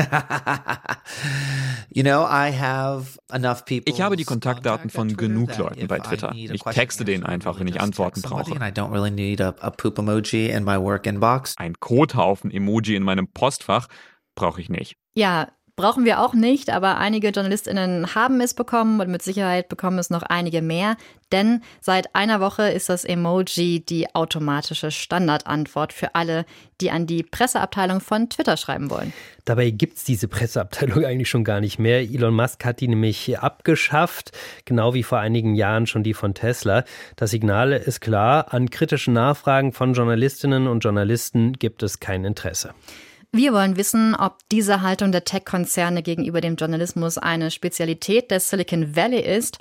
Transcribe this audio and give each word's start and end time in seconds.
Ich 1.92 4.00
habe 4.00 4.16
die 4.16 4.24
Kontaktdaten 4.24 4.90
von 4.90 5.16
genug 5.16 5.56
Leuten 5.56 5.88
bei 5.88 5.98
Twitter. 5.98 6.32
Ich 6.34 6.62
texte 6.62 7.04
denen 7.04 7.24
einfach, 7.24 7.58
wenn 7.58 7.66
ich 7.66 7.80
Antworten 7.80 8.22
brauche. 8.22 8.52
And 8.52 8.62
I 8.62 8.80
don't 8.80 8.92
really 8.92 9.10
need 9.10 9.40
a, 9.40 9.54
a 9.60 9.70
poop 9.70 9.98
emoji 9.98 10.50
in 10.50 10.64
my 10.64 10.78
work 10.78 11.06
inbox. 11.06 11.54
Ein 11.58 11.74
Kothaufen-Emoji 11.74 12.94
in 12.94 13.02
meinem 13.02 13.28
Postfach 13.28 13.88
brauche 14.34 14.60
ich 14.60 14.68
nicht. 14.68 14.96
Ja, 15.14 15.48
Brauchen 15.80 16.04
wir 16.04 16.20
auch 16.20 16.34
nicht, 16.34 16.68
aber 16.68 16.98
einige 16.98 17.30
JournalistInnen 17.30 18.14
haben 18.14 18.42
es 18.42 18.52
bekommen 18.52 19.00
und 19.00 19.08
mit 19.08 19.22
Sicherheit 19.22 19.70
bekommen 19.70 19.98
es 19.98 20.10
noch 20.10 20.22
einige 20.22 20.60
mehr, 20.60 20.98
denn 21.32 21.62
seit 21.80 22.14
einer 22.14 22.38
Woche 22.38 22.68
ist 22.68 22.90
das 22.90 23.06
Emoji 23.06 23.80
die 23.80 24.14
automatische 24.14 24.90
Standardantwort 24.90 25.94
für 25.94 26.14
alle, 26.14 26.44
die 26.82 26.90
an 26.90 27.06
die 27.06 27.22
Presseabteilung 27.22 28.00
von 28.00 28.28
Twitter 28.28 28.58
schreiben 28.58 28.90
wollen. 28.90 29.14
Dabei 29.46 29.70
gibt 29.70 29.96
es 29.96 30.04
diese 30.04 30.28
Presseabteilung 30.28 31.02
eigentlich 31.06 31.30
schon 31.30 31.44
gar 31.44 31.60
nicht 31.60 31.78
mehr. 31.78 32.02
Elon 32.02 32.34
Musk 32.34 32.62
hat 32.66 32.82
die 32.82 32.88
nämlich 32.88 33.38
abgeschafft, 33.38 34.32
genau 34.66 34.92
wie 34.92 35.02
vor 35.02 35.18
einigen 35.18 35.54
Jahren 35.54 35.86
schon 35.86 36.02
die 36.02 36.12
von 36.12 36.34
Tesla. 36.34 36.84
Das 37.16 37.30
Signal 37.30 37.72
ist 37.72 38.02
klar, 38.02 38.52
an 38.52 38.68
kritischen 38.68 39.14
Nachfragen 39.14 39.72
von 39.72 39.94
Journalistinnen 39.94 40.66
und 40.66 40.80
Journalisten 40.80 41.54
gibt 41.54 41.82
es 41.82 42.00
kein 42.00 42.26
Interesse. 42.26 42.74
Wir 43.32 43.52
wollen 43.52 43.76
wissen, 43.76 44.16
ob 44.16 44.38
diese 44.50 44.82
Haltung 44.82 45.12
der 45.12 45.24
Tech-Konzerne 45.24 46.02
gegenüber 46.02 46.40
dem 46.40 46.56
Journalismus 46.56 47.16
eine 47.16 47.52
Spezialität 47.52 48.32
des 48.32 48.50
Silicon 48.50 48.96
Valley 48.96 49.20
ist 49.20 49.58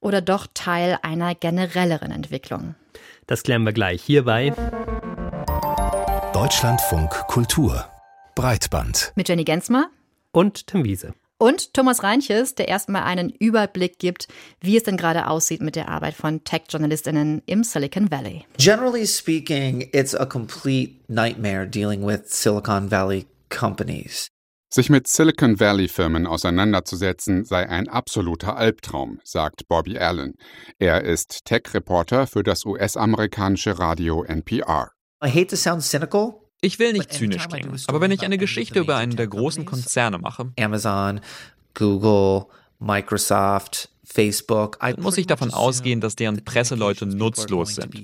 oder 0.00 0.20
doch 0.20 0.48
Teil 0.54 0.98
einer 1.02 1.36
generelleren 1.36 2.10
Entwicklung. 2.10 2.74
Das 3.28 3.44
klären 3.44 3.62
wir 3.62 3.72
gleich 3.72 4.02
hierbei. 4.02 4.52
Deutschlandfunk 6.32 7.10
Kultur 7.28 7.86
Breitband 8.34 9.12
mit 9.14 9.28
Jenny 9.28 9.44
Gensmer 9.44 9.88
und 10.32 10.66
Tim 10.66 10.82
Wiese. 10.82 11.14
Und 11.42 11.74
Thomas 11.74 12.04
Reinches, 12.04 12.54
der 12.54 12.68
erstmal 12.68 13.02
einen 13.02 13.28
Überblick 13.28 13.98
gibt, 13.98 14.28
wie 14.60 14.76
es 14.76 14.84
denn 14.84 14.96
gerade 14.96 15.26
aussieht 15.26 15.60
mit 15.60 15.74
der 15.74 15.88
Arbeit 15.88 16.14
von 16.14 16.44
Tech-JournalistInnen 16.44 17.42
im 17.46 17.64
Silicon 17.64 18.12
Valley. 18.12 18.46
Generally 18.58 19.08
speaking, 19.08 19.88
it's 19.92 20.14
a 20.14 20.24
complete 20.24 21.00
nightmare 21.08 21.66
dealing 21.66 22.06
with 22.06 22.26
Silicon 22.26 22.92
Valley 22.92 23.26
companies. 23.48 24.28
Sich 24.72 24.88
mit 24.88 25.08
Silicon 25.08 25.58
Valley 25.58 25.88
Firmen 25.88 26.28
auseinanderzusetzen 26.28 27.44
sei 27.44 27.68
ein 27.68 27.88
absoluter 27.88 28.56
Albtraum, 28.56 29.18
sagt 29.24 29.66
Bobby 29.66 29.98
Allen. 29.98 30.34
Er 30.78 31.02
ist 31.02 31.44
Tech-Reporter 31.44 32.28
für 32.28 32.44
das 32.44 32.64
US-amerikanische 32.64 33.80
Radio 33.80 34.22
NPR. 34.22 34.92
I 35.24 35.28
hate 35.28 35.48
to 35.48 35.56
sound 35.56 35.82
cynical, 35.82 36.41
ich 36.62 36.78
will 36.78 36.92
nicht 36.92 37.12
zynisch 37.12 37.48
klingen, 37.48 37.78
aber 37.88 38.00
wenn 38.00 38.12
ich 38.12 38.22
eine 38.22 38.38
Geschichte 38.38 38.78
über 38.78 38.96
einen 38.96 39.16
der 39.16 39.26
großen 39.26 39.64
Konzerne 39.66 40.18
mache, 40.18 40.52
Amazon, 40.58 41.20
Google, 41.74 42.46
Microsoft, 42.78 43.90
Facebook, 44.04 44.78
muss 44.98 45.16
ich 45.16 45.26
davon 45.26 45.52
ausgehen, 45.52 46.00
dass 46.00 46.16
deren 46.16 46.44
Presseleute 46.44 47.06
nutzlos 47.06 47.76
sind. 47.76 47.94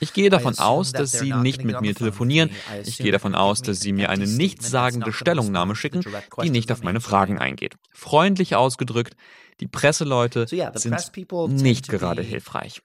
Ich 0.00 0.12
gehe 0.12 0.30
davon 0.30 0.58
aus, 0.58 0.92
dass 0.92 1.12
sie 1.12 1.32
nicht 1.32 1.64
mit 1.64 1.80
mir 1.80 1.94
telefonieren. 1.94 2.50
Ich 2.84 2.98
gehe 2.98 3.12
davon 3.12 3.34
aus, 3.34 3.62
dass 3.62 3.80
sie 3.80 3.92
mir 3.92 4.10
eine 4.10 4.26
nichtssagende 4.26 5.12
Stellungnahme 5.12 5.76
schicken, 5.76 6.02
die 6.42 6.50
nicht 6.50 6.72
auf 6.72 6.82
meine 6.82 7.00
Fragen 7.00 7.38
eingeht. 7.38 7.76
Freundlich 7.92 8.56
ausgedrückt, 8.56 9.14
die 9.60 9.68
Presseleute 9.68 10.46
sind 10.74 11.12
nicht 11.48 11.88
gerade 11.88 12.22
hilfreich. 12.22 12.82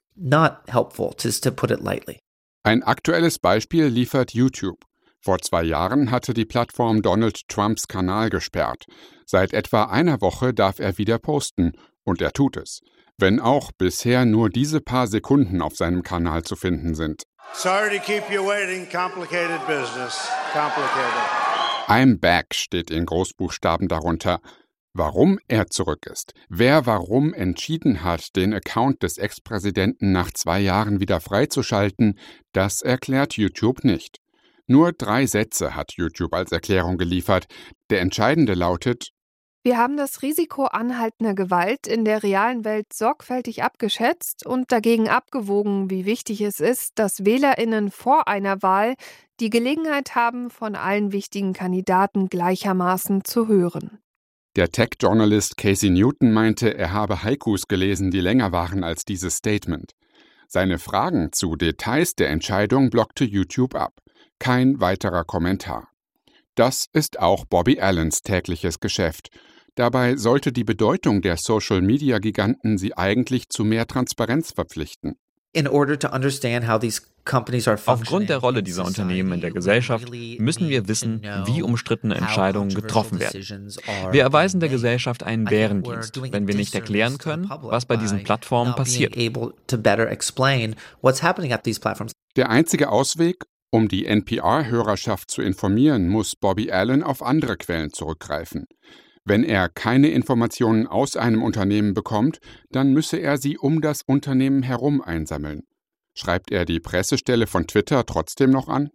Ein 2.63 2.83
aktuelles 2.83 3.39
Beispiel 3.39 3.85
liefert 3.85 4.33
YouTube. 4.33 4.88
Vor 5.21 5.39
zwei 5.39 5.63
Jahren 5.63 6.11
hatte 6.11 6.33
die 6.33 6.45
Plattform 6.45 7.01
Donald 7.01 7.47
Trumps 7.49 7.87
Kanal 7.87 8.29
gesperrt. 8.29 8.85
Seit 9.25 9.53
etwa 9.53 9.83
einer 9.85 10.21
Woche 10.21 10.53
darf 10.53 10.79
er 10.79 10.97
wieder 10.97 11.19
posten, 11.19 11.73
und 12.03 12.21
er 12.21 12.31
tut 12.31 12.57
es, 12.57 12.79
wenn 13.17 13.39
auch 13.39 13.71
bisher 13.77 14.25
nur 14.25 14.49
diese 14.49 14.79
paar 14.79 15.07
Sekunden 15.07 15.61
auf 15.61 15.75
seinem 15.75 16.03
Kanal 16.03 16.43
zu 16.43 16.55
finden 16.55 16.95
sind. 16.95 17.23
Sorry 17.53 17.97
to 17.97 18.03
keep 18.03 18.29
you 18.31 18.45
waiting, 18.45 18.87
complicated 18.89 19.59
business. 19.67 20.29
Complicated. 20.53 21.49
I'm 21.87 22.19
back 22.19 22.53
steht 22.53 22.91
in 22.91 23.05
Großbuchstaben 23.05 23.87
darunter. 23.87 24.39
Warum 24.93 25.39
er 25.47 25.67
zurück 25.67 26.05
ist, 26.05 26.33
wer 26.49 26.85
warum 26.85 27.33
entschieden 27.33 28.03
hat, 28.03 28.35
den 28.35 28.53
Account 28.53 29.03
des 29.03 29.17
Ex-Präsidenten 29.17 30.11
nach 30.11 30.31
zwei 30.31 30.59
Jahren 30.59 30.99
wieder 30.99 31.19
freizuschalten, 31.19 32.17
das 32.53 32.81
erklärt 32.81 33.37
YouTube 33.37 33.83
nicht. 33.83 34.19
Nur 34.71 34.91
drei 34.91 35.25
Sätze 35.25 35.75
hat 35.75 35.93
YouTube 35.93 36.31
als 36.31 36.51
Erklärung 36.51 36.99
geliefert. 36.99 37.47
Der 37.89 38.01
entscheidende 38.01 38.53
lautet 38.53 39.09
Wir 39.63 39.79
haben 39.79 39.97
das 39.97 40.21
Risiko 40.21 40.65
anhaltender 40.65 41.33
Gewalt 41.33 41.87
in 41.87 42.05
der 42.05 42.21
realen 42.21 42.63
Welt 42.63 42.93
sorgfältig 42.93 43.63
abgeschätzt 43.63 44.45
und 44.45 44.71
dagegen 44.71 45.09
abgewogen, 45.09 45.89
wie 45.89 46.05
wichtig 46.05 46.41
es 46.41 46.59
ist, 46.59 46.99
dass 46.99 47.25
Wählerinnen 47.25 47.89
vor 47.89 48.27
einer 48.27 48.61
Wahl 48.61 48.93
die 49.39 49.49
Gelegenheit 49.49 50.13
haben, 50.13 50.51
von 50.51 50.75
allen 50.75 51.11
wichtigen 51.11 51.53
Kandidaten 51.53 52.29
gleichermaßen 52.29 53.23
zu 53.23 53.47
hören. 53.47 53.97
Der 54.55 54.69
Tech-Journalist 54.69 55.57
Casey 55.57 55.89
Newton 55.89 56.31
meinte, 56.31 56.77
er 56.77 56.93
habe 56.93 57.23
Haikus 57.23 57.67
gelesen, 57.67 58.11
die 58.11 58.21
länger 58.21 58.51
waren 58.51 58.83
als 58.83 59.03
dieses 59.03 59.37
Statement. 59.37 59.93
Seine 60.47 60.77
Fragen 60.77 61.31
zu 61.31 61.55
Details 61.55 62.13
der 62.13 62.29
Entscheidung 62.29 62.91
blockte 62.91 63.23
YouTube 63.23 63.73
ab. 63.73 63.93
Kein 64.39 64.79
weiterer 64.79 65.25
Kommentar. 65.25 65.89
Das 66.55 66.87
ist 66.93 67.19
auch 67.19 67.45
Bobby 67.45 67.79
Allens 67.79 68.21
tägliches 68.21 68.79
Geschäft. 68.79 69.29
Dabei 69.75 70.17
sollte 70.17 70.51
die 70.51 70.63
Bedeutung 70.63 71.21
der 71.21 71.37
Social-Media-Giganten 71.37 72.77
sie 72.77 72.97
eigentlich 72.97 73.49
zu 73.49 73.63
mehr 73.63 73.87
Transparenz 73.87 74.51
verpflichten. 74.51 75.15
Aufgrund 77.85 78.29
der 78.29 78.37
Rolle 78.37 78.63
dieser 78.63 78.85
Unternehmen 78.85 79.33
in 79.33 79.41
der 79.41 79.51
Gesellschaft 79.51 80.09
müssen 80.11 80.69
wir 80.69 80.87
wissen, 80.87 81.21
wie 81.45 81.61
umstrittene 81.63 82.15
Entscheidungen 82.15 82.73
getroffen 82.73 83.19
werden. 83.19 83.71
Wir 84.11 84.21
erweisen 84.21 84.59
der 84.59 84.69
Gesellschaft 84.69 85.23
einen 85.23 85.45
Bärendienst, 85.45 86.21
wenn 86.31 86.47
wir 86.47 86.55
nicht 86.55 86.75
erklären 86.75 87.17
können, 87.17 87.49
was 87.61 87.85
bei 87.85 87.97
diesen 87.97 88.23
Plattformen 88.23 88.75
passiert. 88.75 89.15
Der 92.35 92.49
einzige 92.49 92.89
Ausweg, 92.89 93.45
um 93.71 93.87
die 93.87 94.05
NPR-Hörerschaft 94.05 95.29
zu 95.29 95.41
informieren, 95.41 96.07
muss 96.07 96.35
Bobby 96.35 96.71
Allen 96.71 97.03
auf 97.03 97.21
andere 97.21 97.57
Quellen 97.57 97.91
zurückgreifen. 97.91 98.65
Wenn 99.25 99.43
er 99.43 99.69
keine 99.69 100.09
Informationen 100.09 100.87
aus 100.87 101.15
einem 101.15 101.43
Unternehmen 101.43 101.93
bekommt, 101.93 102.39
dann 102.71 102.93
müsse 102.93 103.17
er 103.17 103.37
sie 103.37 103.57
um 103.57 103.81
das 103.81 104.01
Unternehmen 104.01 104.63
herum 104.63 105.01
einsammeln. 105.01 105.61
Schreibt 106.15 106.51
er 106.51 106.65
die 106.65 106.79
Pressestelle 106.79 107.45
von 107.45 107.67
Twitter 107.67 108.05
trotzdem 108.05 108.49
noch 108.49 108.67
an? 108.67 108.89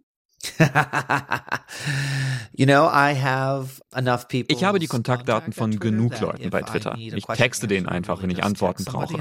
you 2.53 2.65
know, 2.65 2.87
I 2.87 3.13
have 3.13 3.81
enough 3.95 4.27
people. 4.27 4.55
Ich 4.55 4.63
habe 4.63 4.79
die 4.79 4.87
Kontaktdaten 4.87 5.53
von 5.53 5.79
genug 5.79 6.19
Leuten 6.19 6.49
bei 6.49 6.61
Twitter. 6.61 6.95
Ich 6.97 7.25
texte 7.25 7.67
denen 7.67 7.87
einfach, 7.87 8.21
wenn 8.21 8.29
ich 8.29 8.43
Antworten 8.43 8.85
brauche. 8.85 9.15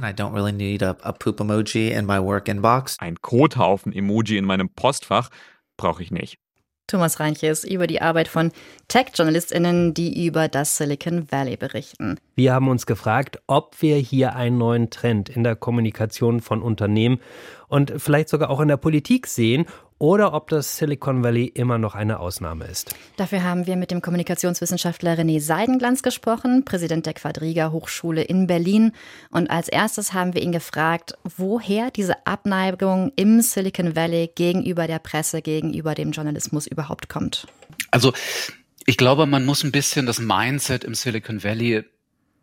Ein 2.99 3.17
Kothaufen-Emoji 3.21 4.39
in 4.39 4.45
meinem 4.45 4.69
Postfach 4.69 5.31
brauche 5.77 6.03
ich 6.03 6.11
nicht. 6.11 6.39
Thomas 6.87 7.19
Reinches 7.19 7.65
über 7.65 7.87
die 7.87 8.03
Arbeit 8.03 8.29
von 8.29 8.53
Tech-JournalistInnen, 8.89 9.95
die 9.95 10.27
über 10.27 10.49
das 10.49 10.77
Silicon 10.77 11.31
Valley 11.33 11.57
berichten. 11.57 12.19
Wir 12.37 12.53
haben 12.53 12.69
uns 12.69 12.85
gefragt, 12.85 13.41
ob 13.47 13.81
wir 13.81 13.97
hier 13.97 14.37
einen 14.37 14.59
neuen 14.59 14.91
Trend 14.91 15.31
in 15.31 15.45
der 15.45 15.57
Kommunikation 15.57 16.41
von 16.41 16.61
Unternehmen 16.61 17.21
und 17.69 17.95
vielleicht 17.97 18.29
sogar 18.29 18.51
auch 18.51 18.61
in 18.61 18.69
der 18.69 18.77
Politik 18.77 19.27
sehen 19.27 19.65
oder 19.99 20.35
ob 20.35 20.49
das 20.49 20.77
Silicon 20.77 21.23
Valley 21.23 21.47
immer 21.47 21.79
noch 21.79 21.95
eine 21.95 22.21
Ausnahme 22.21 22.67
ist. 22.67 22.95
Dafür 23.17 23.43
haben 23.43 23.67
wir 23.67 23.77
mit 23.77 23.91
dem 23.91 24.03
Kommunikationswissenschaftler 24.03 25.19
René 25.19 25.41
Seidenglanz 25.41 26.03
gesprochen, 26.03 26.65
Präsident 26.65 27.07
der 27.07 27.15
Quadriga 27.15 27.71
Hochschule 27.71 28.23
in 28.23 28.47
Berlin. 28.47 28.93
Und 29.31 29.51
als 29.51 29.69
erstes 29.69 30.13
haben 30.13 30.35
wir 30.35 30.43
ihn 30.43 30.53
gefragt, 30.53 31.15
woher 31.37 31.91
diese 31.91 32.27
Abneigung 32.27 33.13
im 33.17 33.41
Silicon 33.41 33.97
Valley 33.97 34.31
gegenüber 34.35 34.87
der 34.87 34.99
Presse, 34.99 35.43
gegenüber 35.43 35.95
dem 35.95 36.11
Journalismus 36.11 36.67
überhaupt 36.67 37.09
kommt. 37.09 37.47
Also 37.91 38.13
ich 38.87 38.97
glaube, 38.97 39.27
man 39.27 39.45
muss 39.45 39.65
ein 39.65 39.73
bisschen 39.73 40.07
das 40.07 40.19
Mindset 40.19 40.85
im 40.85 40.95
Silicon 40.95 41.43
Valley 41.43 41.85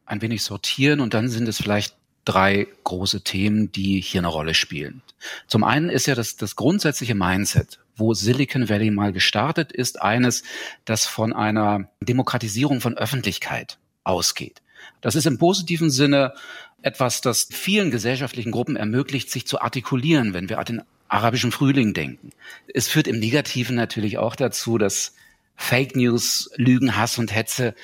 ein 0.06 0.22
wenig 0.22 0.44
sortieren 0.44 1.00
und 1.00 1.14
dann 1.14 1.30
sind 1.30 1.48
es 1.48 1.58
vielleicht 1.58 1.96
drei 2.26 2.68
große 2.84 3.22
Themen, 3.22 3.72
die 3.72 4.00
hier 4.02 4.22
eine 4.22 4.28
Rolle 4.28 4.54
spielen. 4.54 5.02
Zum 5.48 5.64
einen 5.64 5.90
ist 5.90 6.08
ja 6.08 6.16
das, 6.16 6.36
das 6.36 6.56
grundsätzliche 6.56 7.16
Mindset, 7.16 7.80
wo 7.96 8.14
Silicon 8.14 8.70
Valley 8.70 8.92
mal 8.92 9.12
gestartet 9.12 9.72
ist, 9.72 10.02
eines, 10.02 10.44
das 10.86 11.06
von 11.06 11.34
einer 11.34 11.90
Demokratisierung 12.02 12.82
von 12.82 12.98
Öffentlichkeit 12.98 13.78
ausgeht. 14.04 14.62
Das 15.02 15.16
ist 15.16 15.28
im 15.28 15.38
positiven 15.38 15.92
Sinne 15.92 16.34
etwas, 16.82 17.22
das 17.22 17.48
vielen 17.52 17.92
gesellschaftlichen 17.92 18.52
Gruppen 18.52 18.76
ermöglicht, 18.76 19.30
sich 19.30 19.46
zu 19.46 19.62
artikulieren, 19.62 20.34
wenn 20.34 20.50
wir 20.50 20.58
an 20.60 20.66
den 20.66 20.82
arabischen 21.08 21.52
Frühling 21.52 21.94
denken. 21.94 22.32
Es 22.74 22.88
führt 22.88 23.08
im 23.08 23.20
Negativen 23.20 23.76
natürlich 23.76 24.18
auch 24.18 24.36
dazu, 24.36 24.78
dass 24.78 25.14
Fake 25.56 25.96
News, 25.96 26.50
Lügen, 26.56 26.96
Hass 26.96 27.18
und 27.20 27.34
Hetze 27.34 27.76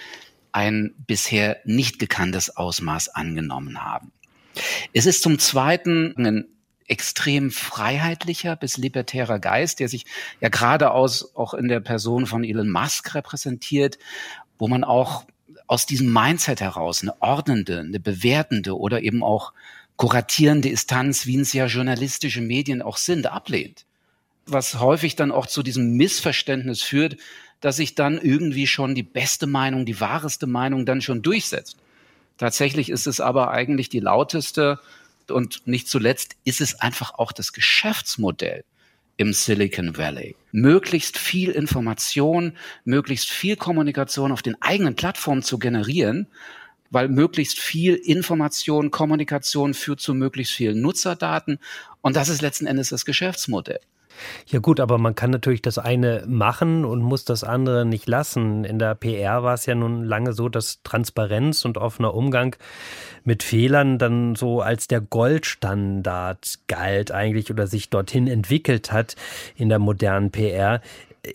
ein 0.51 0.95
bisher 1.05 1.59
nicht 1.65 1.99
gekanntes 1.99 2.55
Ausmaß 2.55 3.09
angenommen 3.09 3.83
haben. 3.83 4.11
Es 4.93 5.05
ist 5.05 5.21
zum 5.23 5.39
Zweiten 5.39 6.13
ein 6.17 6.45
extrem 6.87 7.51
freiheitlicher 7.51 8.55
bis 8.55 8.77
libertärer 8.77 9.39
Geist, 9.39 9.79
der 9.79 9.89
sich 9.89 10.05
ja 10.39 10.49
geradeaus 10.49 11.35
auch 11.35 11.53
in 11.53 11.67
der 11.67 11.81
Person 11.81 12.25
von 12.25 12.43
Elon 12.43 12.69
Musk 12.69 13.13
repräsentiert, 13.13 13.97
wo 14.57 14.67
man 14.67 14.83
auch 14.83 15.25
aus 15.67 15.85
diesem 15.85 16.11
Mindset 16.11 16.61
heraus 16.61 17.01
eine 17.01 17.21
ordnende, 17.21 17.79
eine 17.79 17.99
bewertende 17.99 18.77
oder 18.77 19.01
eben 19.01 19.21
auch 19.21 19.51
kuratierende 19.97 20.69
Instanz, 20.69 21.25
wie 21.25 21.37
es 21.37 21.53
ja 21.53 21.65
journalistische 21.65 22.41
Medien 22.41 22.81
auch 22.81 22.97
sind, 22.97 23.27
ablehnt. 23.27 23.85
Was 24.45 24.79
häufig 24.79 25.17
dann 25.17 25.31
auch 25.31 25.45
zu 25.45 25.63
diesem 25.63 25.97
Missverständnis 25.97 26.81
führt, 26.81 27.17
dass 27.59 27.77
sich 27.77 27.95
dann 27.95 28.17
irgendwie 28.17 28.67
schon 28.67 28.95
die 28.95 29.03
beste 29.03 29.47
Meinung, 29.47 29.85
die 29.85 29.99
wahreste 29.99 30.47
Meinung 30.47 30.85
dann 30.85 31.01
schon 31.01 31.21
durchsetzt. 31.21 31.75
Tatsächlich 32.37 32.89
ist 32.89 33.07
es 33.07 33.19
aber 33.19 33.51
eigentlich 33.51 33.89
die 33.89 33.99
lauteste 33.99 34.79
und 35.29 35.67
nicht 35.67 35.87
zuletzt 35.87 36.35
ist 36.43 36.61
es 36.61 36.79
einfach 36.79 37.15
auch 37.15 37.31
das 37.31 37.51
Geschäftsmodell 37.51 38.63
im 39.17 39.33
Silicon 39.33 39.97
Valley. 39.97 40.35
Möglichst 40.51 41.17
viel 41.17 41.49
Information, 41.49 42.53
möglichst 42.85 43.29
viel 43.29 43.55
Kommunikation 43.55 44.31
auf 44.31 44.43
den 44.43 44.61
eigenen 44.61 44.95
Plattformen 44.95 45.41
zu 45.41 45.57
generieren, 45.57 46.27
weil 46.91 47.09
möglichst 47.09 47.59
viel 47.59 47.95
Information, 47.95 48.91
Kommunikation 48.91 49.73
führt 49.73 49.99
zu 49.99 50.13
möglichst 50.13 50.53
vielen 50.53 50.81
Nutzerdaten. 50.81 51.59
Und 52.01 52.15
das 52.15 52.29
ist 52.29 52.41
letzten 52.41 52.67
Endes 52.67 52.89
das 52.89 53.05
Geschäftsmodell. 53.05 53.79
Ja 54.47 54.59
gut, 54.59 54.79
aber 54.79 54.97
man 54.97 55.15
kann 55.15 55.31
natürlich 55.31 55.61
das 55.61 55.77
eine 55.77 56.23
machen 56.27 56.85
und 56.85 57.01
muss 57.01 57.25
das 57.25 57.43
andere 57.43 57.85
nicht 57.85 58.07
lassen. 58.07 58.63
In 58.63 58.79
der 58.79 58.95
PR 58.95 59.43
war 59.43 59.53
es 59.53 59.65
ja 59.65 59.75
nun 59.75 60.03
lange 60.03 60.33
so, 60.33 60.49
dass 60.49 60.81
Transparenz 60.83 61.65
und 61.65 61.77
offener 61.77 62.13
Umgang 62.13 62.55
mit 63.23 63.43
Fehlern 63.43 63.97
dann 63.97 64.35
so 64.35 64.61
als 64.61 64.87
der 64.87 65.01
Goldstandard 65.01 66.59
galt 66.67 67.11
eigentlich 67.11 67.51
oder 67.51 67.67
sich 67.67 67.89
dorthin 67.89 68.27
entwickelt 68.27 68.91
hat 68.91 69.15
in 69.55 69.69
der 69.69 69.79
modernen 69.79 70.31
PR. 70.31 70.81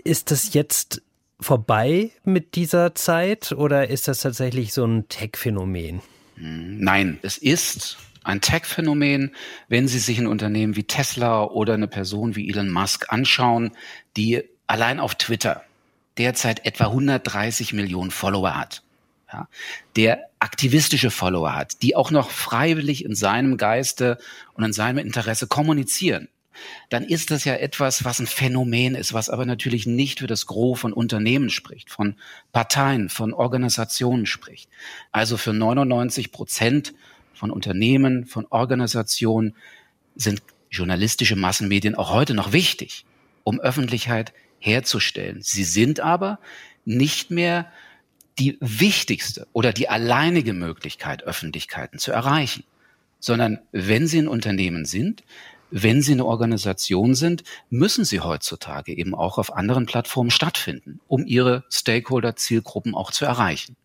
Ist 0.05 0.31
das 0.31 0.55
jetzt 0.55 1.03
vorbei 1.41 2.11
mit 2.25 2.55
dieser 2.55 2.95
Zeit 2.95 3.53
oder 3.53 3.89
ist 3.89 4.09
das 4.09 4.21
tatsächlich 4.21 4.73
so 4.73 4.85
ein 4.85 5.09
Tech-Phänomen? 5.09 6.01
Nein, 6.37 7.19
es 7.23 7.37
ist 7.37 7.99
ein 8.25 8.41
Tech-Phänomen, 8.41 9.35
wenn 9.69 9.89
Sie 9.89 9.99
sich 9.99 10.19
ein 10.19 10.27
Unternehmen 10.27 10.77
wie 10.77 10.85
Tesla 10.85 11.45
oder 11.45 11.75
eine 11.75 11.89
Person 11.89 12.37
wie 12.37 12.49
Elon 12.49 12.71
Musk 12.71 13.13
anschauen, 13.13 13.73
die 14.17 14.43
allein 14.67 15.01
auf 15.01 15.15
Twitter 15.15 15.63
derzeit 16.19 16.65
etwa 16.67 16.87
130 16.87 17.73
Millionen 17.73 18.11
Follower 18.11 18.57
hat. 18.57 18.83
Ja, 19.33 19.49
der 19.97 20.29
aktivistische 20.41 21.11
Follower 21.11 21.55
hat, 21.55 21.83
die 21.83 21.97
auch 21.97 22.11
noch 22.11 22.31
freiwillig 22.31 23.03
in 23.05 23.15
seinem 23.15 23.57
Geiste 23.57 24.19
und 24.53 24.63
in 24.63 24.75
seinem 24.75 24.99
Interesse 24.99 25.47
kommunizieren, 25.47 26.29
dann 26.91 27.05
ist 27.05 27.31
das 27.31 27.45
ja 27.45 27.55
etwas, 27.55 28.05
was 28.05 28.19
ein 28.19 28.27
Phänomen 28.27 28.95
ist, 28.95 29.15
was 29.15 29.31
aber 29.31 29.47
natürlich 29.47 29.87
nicht 29.87 30.19
für 30.19 30.27
das 30.27 30.47
Gros 30.47 30.81
von 30.81 30.93
Unternehmen 30.93 31.49
spricht, 31.49 31.91
von 31.91 32.17
Parteien, 32.53 33.09
von 33.09 33.33
Organisationen 33.33 34.27
spricht. 34.27 34.69
Also 35.13 35.39
für 35.39 35.55
99 35.55 36.31
Prozent 36.31 36.93
von 37.35 37.51
Unternehmen, 37.51 38.27
von 38.27 38.47
Organisationen 38.51 39.55
sind 40.15 40.43
journalistische 40.71 41.37
Massenmedien 41.37 41.95
auch 41.95 42.11
heute 42.11 42.35
noch 42.35 42.53
wichtig, 42.53 43.05
um 43.45 43.61
Öffentlichkeit 43.61 44.33
herzustellen. 44.59 45.41
Sie 45.43 45.65
sind 45.65 46.01
aber 46.01 46.39
nicht 46.85 47.31
mehr 47.31 47.71
die 48.39 48.57
wichtigste 48.61 49.47
oder 49.53 49.73
die 49.73 49.89
alleinige 49.89 50.55
Möglichkeit, 50.55 51.25
Öffentlichkeiten 51.25 51.99
zu 51.99 52.13
erreichen, 52.13 52.65
sondern 53.21 53.59
wenn 53.73 54.07
Sie 54.07 54.19
ein 54.19 54.29
Unternehmen 54.29 54.85
sind, 54.85 55.23
wenn 55.71 56.03
Sie 56.03 56.13
eine 56.13 56.27
Organisation 56.27 57.15
sind, 57.15 57.45
müssen 57.71 58.05
Sie 58.05 58.21
heutzutage 58.21 58.93
eben 58.97 59.15
auch 59.15 59.39
auf 59.39 59.55
anderen 59.55 59.87
Plattformen 59.87 60.31
stattfinden, 60.31 61.01
um 61.09 61.27
Ihre 61.27 61.65
Stakeholder-Zielgruppen 61.71 62.95
auch 62.95 63.11
zu 63.11 63.25
erreichen. 63.25 63.77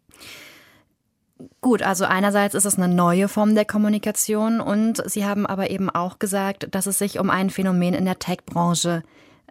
Gut, 1.61 1.83
also 1.83 2.05
einerseits 2.05 2.55
ist 2.55 2.65
es 2.65 2.77
eine 2.77 2.93
neue 2.93 3.27
Form 3.27 3.53
der 3.53 3.65
Kommunikation 3.65 4.59
und 4.59 5.07
Sie 5.09 5.25
haben 5.25 5.45
aber 5.45 5.69
eben 5.69 5.89
auch 5.89 6.17
gesagt, 6.17 6.67
dass 6.73 6.87
es 6.87 6.97
sich 6.97 7.19
um 7.19 7.29
ein 7.29 7.49
Phänomen 7.49 7.93
in 7.93 8.05
der 8.05 8.19
Tech-Branche 8.19 9.03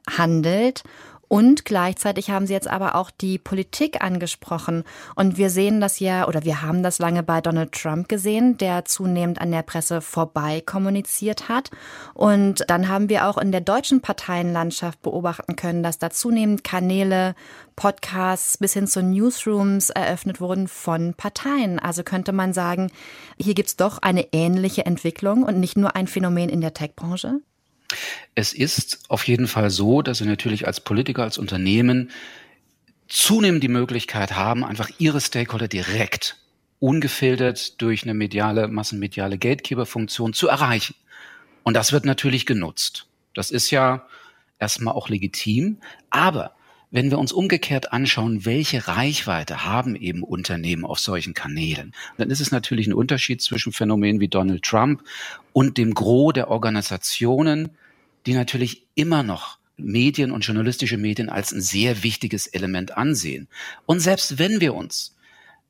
handelt 0.09 0.83
und 1.28 1.64
gleichzeitig 1.64 2.31
haben 2.31 2.46
Sie 2.46 2.52
jetzt 2.52 2.69
aber 2.69 2.94
auch 2.94 3.11
die 3.11 3.38
Politik 3.38 4.02
angesprochen. 4.02 4.84
Und 5.17 5.37
wir 5.37 5.50
sehen 5.50 5.81
das 5.81 5.99
ja, 5.99 6.28
oder 6.28 6.44
wir 6.44 6.62
haben 6.62 6.82
das 6.82 6.99
lange 6.99 7.23
bei 7.23 7.40
Donald 7.40 7.73
Trump 7.73 8.08
gesehen, 8.08 8.58
der 8.58 8.84
zunehmend 8.84 9.40
an 9.40 9.50
der 9.50 9.62
Presse 9.62 10.00
vorbei 10.00 10.62
kommuniziert 10.64 11.49
hat. 11.49 11.70
Und 12.14 12.64
dann 12.69 12.88
haben 12.88 13.08
wir 13.08 13.26
auch 13.26 13.38
in 13.38 13.50
der 13.50 13.61
deutschen 13.61 14.00
Parteienlandschaft 14.00 15.02
beobachten 15.02 15.56
können, 15.56 15.82
dass 15.82 15.99
da 15.99 16.11
zunehmend 16.11 16.62
Kanäle, 16.62 17.34
Podcasts 17.75 18.56
bis 18.56 18.73
hin 18.73 18.87
zu 18.87 19.02
Newsrooms 19.02 19.90
eröffnet 19.90 20.40
wurden 20.40 20.67
von 20.67 21.12
Parteien. 21.12 21.78
Also 21.78 22.05
könnte 22.05 22.32
man 22.32 22.55
sagen, 22.55 22.90
hier 23.38 23.55
gibt's 23.55 23.76
doch 23.76 23.99
eine 23.99 24.32
ähnliche 24.32 24.87
Entwicklung 24.87 25.43
und 25.43 25.61
nicht 25.61 25.76
nur 25.76 25.94
ein 25.94 26.06
Phänomen 26.06 26.49
in 26.49 26.62
der 26.62 26.73
Tech-Branche? 26.73 27.40
Es 28.34 28.52
ist 28.52 29.00
auf 29.08 29.26
jeden 29.26 29.48
Fall 29.48 29.70
so, 29.70 30.02
dass 30.02 30.19
Sie 30.19 30.26
natürlich 30.26 30.66
als 30.66 30.81
Politiker, 30.81 31.22
als 31.22 31.38
Unternehmen 31.38 32.10
zunehmend 33.08 33.62
die 33.62 33.69
Möglichkeit 33.69 34.37
haben, 34.37 34.64
einfach 34.64 34.90
Ihre 34.98 35.20
Stakeholder 35.20 35.69
direkt, 35.69 36.37
ungefiltert 36.81 37.81
durch 37.81 38.02
eine 38.02 38.14
mediale, 38.14 38.69
massenmediale 38.69 39.38
Gatekeeper-Funktion 39.38 40.32
zu 40.32 40.48
erreichen. 40.48 40.94
Und 41.62 41.75
das 41.75 41.93
wird 41.93 42.04
natürlich 42.04 42.46
genutzt. 42.46 43.06
Das 43.34 43.50
ist 43.50 43.70
ja 43.70 44.06
erstmal 44.58 44.94
auch 44.94 45.08
legitim. 45.08 45.78
Aber 46.10 46.56
wenn 46.90 47.10
wir 47.10 47.19
uns 47.19 47.32
umgekehrt 47.32 47.92
anschauen, 47.92 48.44
welche 48.44 48.87
Reichweite 48.87 49.64
haben 49.64 49.96
eben 49.96 50.22
Unternehmen 50.22 50.84
auf 50.84 50.99
solchen 50.99 51.34
Kanälen, 51.34 51.92
dann 52.16 52.31
ist 52.31 52.40
es 52.40 52.52
natürlich 52.52 52.87
ein 52.87 52.94
Unterschied 52.94 53.42
zwischen 53.42 53.72
Phänomenen 53.72 54.20
wie 54.20 54.28
Donald 54.28 54.62
Trump 54.62 55.02
und 55.52 55.78
dem 55.78 55.94
Gros 55.94 56.32
der 56.32 56.49
Organisationen, 56.49 57.70
die 58.26 58.34
natürlich 58.34 58.87
immer 58.94 59.23
noch 59.23 59.58
Medien 59.76 60.32
und 60.32 60.40
journalistische 60.40 60.96
Medien 60.96 61.28
als 61.28 61.52
ein 61.52 61.61
sehr 61.61 62.02
wichtiges 62.02 62.46
Element 62.46 62.96
ansehen. 62.96 63.49
Und 63.84 64.00
selbst 64.00 64.38
wenn 64.38 64.61
wir 64.61 64.75
uns 64.75 65.14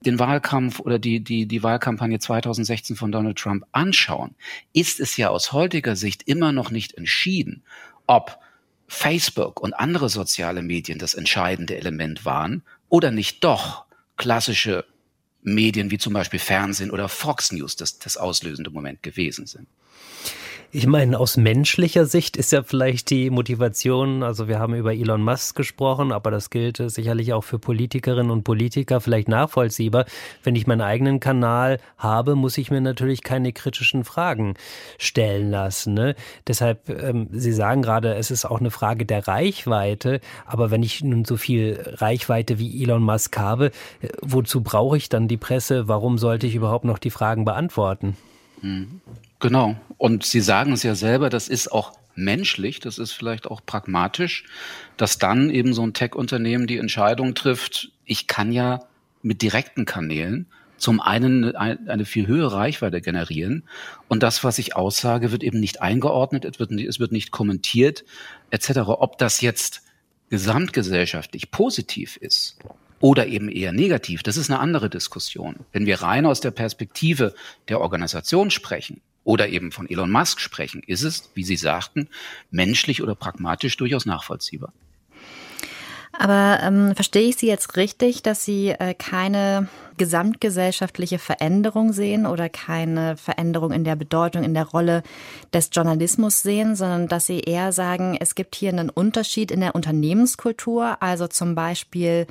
den 0.01 0.19
Wahlkampf 0.19 0.81
oder 0.81 0.99
die, 0.99 1.21
die, 1.21 1.47
die 1.47 1.63
Wahlkampagne 1.63 2.19
2016 2.19 2.97
von 2.97 3.11
Donald 3.11 3.39
Trump 3.39 3.65
anschauen, 3.73 4.35
ist 4.73 5.01
es 5.01 5.17
ja 5.17 5.31
aus 5.31 5.53
heutiger 5.53 5.97
Sicht 5.97 6.23
immer 6.25 6.53
noch 6.53 6.71
nicht 6.71 6.95
entschieden, 6.95 7.63
ob 8.07 8.39
Facebook 8.89 9.61
und 9.61 9.73
andere 9.73 10.09
soziale 10.09 10.63
Medien 10.63 10.99
das 10.99 11.15
entscheidende 11.15 11.77
Element 11.77 12.25
waren 12.25 12.63
oder 12.89 13.11
nicht 13.11 13.43
doch 13.43 13.85
klassische 14.17 14.85
Medien 15.43 15.91
wie 15.91 15.99
zum 15.99 16.13
Beispiel 16.13 16.41
Fernsehen 16.41 16.91
oder 16.91 17.09
Fox 17.09 17.53
News 17.53 17.77
das, 17.77 17.99
das 17.99 18.17
auslösende 18.17 18.71
Moment 18.71 19.03
gewesen 19.03 19.47
sind. 19.47 19.67
Ich 20.73 20.87
meine, 20.89 21.19
aus 21.21 21.37
menschlicher 21.37 22.07
Sicht 22.07 22.37
ist 22.37 22.51
ja 22.51 22.65
vielleicht 22.65 23.11
die 23.11 23.31
Motivation, 23.31 24.25
also 24.25 24.49
wir 24.49 24.59
haben 24.59 24.75
über 24.75 24.93
Elon 24.93 25.23
Musk 25.23 25.57
gesprochen, 25.57 26.11
aber 26.11 26.33
das 26.33 26.51
gilt 26.51 26.79
sicherlich 26.91 27.33
auch 27.33 27.45
für 27.45 27.61
Politikerinnen 27.61 28.33
und 28.33 28.43
Politiker 28.43 29.01
vielleicht 29.01 29.29
nachvollziehbar. 29.29 30.07
Wenn 30.43 30.57
ich 30.57 30.67
meinen 30.67 30.81
eigenen 30.81 31.21
Kanal 31.21 31.79
habe, 31.99 32.35
muss 32.35 32.59
ich 32.59 32.73
mir 32.73 32.81
natürlich 32.81 33.23
keine 33.23 33.53
kritischen 33.53 34.03
Fragen 34.03 34.55
stellen 34.99 35.51
lassen. 35.53 35.95
Ne? 35.95 36.17
Deshalb, 36.49 36.89
ähm, 36.91 37.29
Sie 37.31 37.53
sagen 37.53 37.81
gerade, 37.81 38.15
es 38.15 38.33
ist 38.33 38.45
auch 38.45 38.59
eine 38.59 38.73
Frage 38.73 39.07
der 39.07 39.29
Reichweite, 39.29 40.21
aber 40.47 40.73
wenn 40.73 40.83
ich 40.83 41.03
nun 41.05 41.25
so 41.25 41.37
viel 41.37 41.79
Reichweite 41.87 42.59
wie 42.59 42.83
Elon 42.83 43.03
Musk 43.03 43.39
habe, 43.39 43.67
äh, 44.01 44.09
wozu 44.21 44.63
brauche 44.63 44.97
ich 44.97 45.09
dann 45.09 45.29
die 45.29 45.37
Presse? 45.37 45.87
Warum 45.87 46.19
sollte 46.19 46.49
ich 46.49 46.57
überhaupt 46.57 46.85
noch 46.85 46.99
die 46.99 47.11
Fragen 47.11 47.45
beantworten? 47.45 48.17
Genau. 49.41 49.77
Und 49.99 50.25
Sie 50.25 50.41
sagen 50.41 50.73
es 50.73 50.83
ja 50.83 50.95
selber, 50.95 51.31
das 51.31 51.49
ist 51.49 51.71
auch 51.73 51.93
menschlich, 52.15 52.81
das 52.81 52.99
ist 52.99 53.13
vielleicht 53.13 53.47
auch 53.47 53.61
pragmatisch, 53.65 54.45
dass 54.97 55.19
dann 55.19 55.51
eben 55.51 55.75
so 55.75 55.83
ein 55.83 55.93
Tech-Unternehmen 55.93 56.67
die 56.67 56.79
Entscheidung 56.79 57.35
trifft, 57.35 57.93
ich 58.05 58.27
kann 58.27 58.53
ja 58.53 58.85
mit 59.23 59.43
direkten 59.43 59.85
Kanälen 59.85 60.47
zum 60.79 61.01
einen 61.01 61.57
eine 61.57 62.05
viel 62.05 62.27
höhere 62.27 62.55
Reichweite 62.55 63.01
generieren 63.01 63.65
und 64.09 64.23
das, 64.23 64.45
was 64.45 64.59
ich 64.59 64.77
aussage, 64.77 65.33
wird 65.33 65.43
eben 65.43 65.59
nicht 65.59 65.81
eingeordnet, 65.81 66.45
es 66.45 66.59
wird, 66.59 66.71
es 66.73 67.01
wird 67.01 67.13
nicht 67.13 67.31
kommentiert 67.31 68.05
etc. 68.51 68.81
Ob 68.87 69.19
das 69.19 69.41
jetzt 69.41 69.83
gesamtgesellschaftlich 70.29 71.51
positiv 71.51 72.17
ist 72.17 72.59
oder 73.01 73.27
eben 73.27 73.49
eher 73.49 73.73
negativ, 73.73 74.23
das 74.23 74.37
ist 74.37 74.51
eine 74.51 74.61
andere 74.61 74.91
Diskussion. 74.91 75.57
Wenn 75.73 75.87
wir 75.87 76.03
rein 76.03 76.27
aus 76.27 76.41
der 76.41 76.51
Perspektive 76.51 77.35
der 77.69 77.81
Organisation 77.81 78.51
sprechen, 78.51 79.01
oder 79.27 79.49
eben 79.49 79.73
von 79.73 79.91
Elon 79.91 80.11
Musk 80.11 80.41
sprechen, 80.41 80.85
ist 80.87 81.03
es, 81.03 81.31
wie 81.35 81.43
Sie 81.43 81.57
sagten, 81.57 82.09
menschlich 82.53 83.03
oder 83.03 83.17
pragmatisch 83.17 83.77
durchaus 83.77 84.07
nachvollziehbar. 84.07 84.73
Aber 86.19 86.61
ähm, 86.63 86.95
verstehe 86.95 87.29
ich 87.29 87.37
Sie 87.37 87.47
jetzt 87.47 87.77
richtig, 87.77 88.23
dass 88.23 88.45
Sie 88.45 88.71
äh, 88.71 88.95
keine 88.95 89.69
gesamtgesellschaftliche 89.97 91.19
Veränderung 91.19 91.93
sehen 91.93 92.27
oder 92.27 92.49
keine 92.49 93.17
Veränderung 93.17 93.73
in 93.73 93.85
der 93.85 93.97
Bedeutung, 93.97 94.45
in 94.45 94.55
der 94.55 94.67
Rolle 94.67 95.03
des 95.53 95.71
Journalismus 95.73 96.43
sehen, 96.43 96.77
sondern 96.77 97.09
dass 97.09 97.27
Sie 97.27 97.41
eher 97.41 97.73
sagen, 97.73 98.17
es 98.21 98.35
gibt 98.35 98.55
hier 98.55 98.71
einen 98.71 98.91
Unterschied 98.91 99.51
in 99.51 99.61
der 99.61 99.75
Unternehmenskultur, 99.75 101.03
also 101.03 101.27
zum 101.29 101.55
Beispiel 101.55 102.27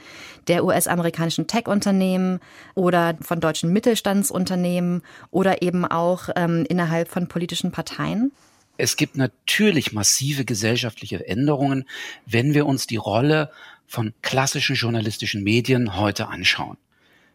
der 0.48 0.63
US-amerikanischen 0.63 1.48
Tech-Unternehmen 1.48 2.39
oder 2.75 3.18
von 3.22 3.39
deutschen 3.39 3.74
Mittelstandsunternehmen 3.74 5.01
oder 5.32 5.62
eben 5.62 5.86
auch 5.86 6.30
ähm, 6.36 6.65
innerhalb 6.70 7.10
von 7.10 7.27
politischen 7.27 7.72
Parteien? 7.72 8.32
Es 8.77 8.98
gibt 8.98 9.15
natürlich 9.15 9.94
massive 9.94 10.44
gesellschaftliche 10.44 11.25
Änderungen, 11.25 11.86
wenn 12.25 12.54
wir 12.54 12.65
uns 12.65 12.88
die 12.88 12.98
Rolle 12.98 13.50
von 13.88 14.13
klassischen 14.22 14.75
journalistischen 14.75 15.44
Medien 15.44 15.96
heute 15.96 16.27
anschauen. 16.27 16.77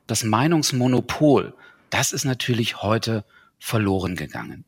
Das 0.07 0.25
Meinungsmonopol, 0.25 1.55
das 1.91 2.13
ist 2.13 2.25
natürlich 2.25 2.83
heute 2.83 3.25
verloren 3.59 4.17
gegangen, 4.17 4.65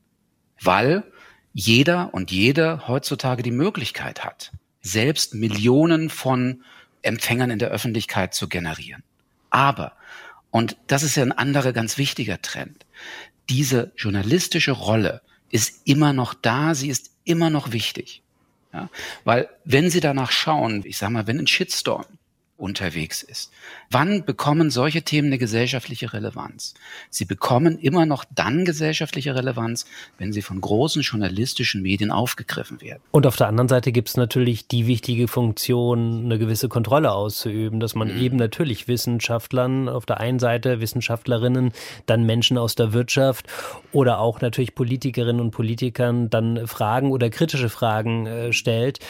weil 0.61 1.05
jeder 1.53 2.15
und 2.15 2.31
jede 2.31 2.89
heutzutage 2.89 3.43
die 3.43 3.51
Möglichkeit 3.51 4.25
hat, 4.25 4.53
selbst 4.81 5.35
Millionen 5.35 6.11
von 6.11 6.63
Empfängern 7.03 7.51
in 7.51 7.59
der 7.59 7.71
Öffentlichkeit 7.71 8.35
zu 8.35 8.49
generieren. 8.49 9.03
Aber, 9.51 9.93
und 10.51 10.77
das 10.87 11.03
ist 11.03 11.17
ja 11.17 11.23
ein 11.23 11.33
anderer 11.33 11.73
ganz 11.73 11.99
wichtiger 11.99 12.41
Trend, 12.41 12.87
diese 13.49 13.93
journalistische 13.97 14.73
Rolle 14.73 15.23
ist 15.51 15.83
immer 15.87 16.13
noch 16.13 16.33
da, 16.35 16.75
sie 16.75 16.89
ist 16.89 17.11
immer 17.25 17.51
noch 17.51 17.73
wichtig. 17.73 18.22
Ja? 18.73 18.89
Weil 19.25 19.49
wenn 19.65 19.91
Sie 19.91 20.01
danach 20.01 20.31
schauen, 20.31 20.83
ich 20.85 20.99
sage 20.99 21.13
mal, 21.13 21.27
wenn 21.27 21.39
ein 21.39 21.47
Shitstorm 21.47 22.07
unterwegs 22.57 23.23
ist. 23.23 23.53
Wann 23.93 24.25
bekommen 24.25 24.71
solche 24.71 25.03
Themen 25.03 25.27
eine 25.27 25.37
gesellschaftliche 25.37 26.15
Relevanz? 26.15 26.73
Sie 27.11 27.27
bekommen 27.27 27.79
immer 27.79 28.07
noch 28.07 28.25
dann 28.35 28.65
gesellschaftliche 28.65 29.35
Relevanz, 29.35 29.85
wenn 30.17 30.33
sie 30.33 30.41
von 30.41 30.63
großen 30.63 31.03
journalistischen 31.03 31.83
Medien 31.83 32.11
aufgegriffen 32.11 32.81
werden. 32.81 33.03
Und 33.11 33.27
auf 33.27 33.37
der 33.37 33.49
anderen 33.49 33.69
Seite 33.69 33.93
gibt 33.93 34.09
es 34.09 34.17
natürlich 34.17 34.67
die 34.67 34.87
wichtige 34.87 35.29
Funktion, 35.29 36.25
eine 36.25 36.39
gewisse 36.39 36.71
Kontrolle 36.71 37.13
auszuüben, 37.13 37.81
dass 37.81 37.95
man 37.95 38.15
mhm. 38.15 38.23
eben 38.23 38.37
natürlich 38.37 38.89
Wissenschaftlern 38.89 39.91
auf 39.91 40.07
der 40.07 40.21
einen 40.21 40.39
Seite, 40.39 40.81
Wissenschaftlerinnen, 40.81 41.73
dann 42.07 42.25
Menschen 42.25 42.57
aus 42.57 42.75
der 42.75 42.95
Wirtschaft 42.95 43.47
oder 43.93 44.21
auch 44.21 44.41
natürlich 44.41 44.75
Politikerinnen 44.75 45.41
und 45.41 45.51
Politikern 45.51 46.31
dann 46.31 46.67
Fragen 46.67 47.13
oder 47.13 47.29
kritische 47.29 47.69
Fragen 47.69 48.27
äh, 48.27 48.53
stellt. 48.55 49.01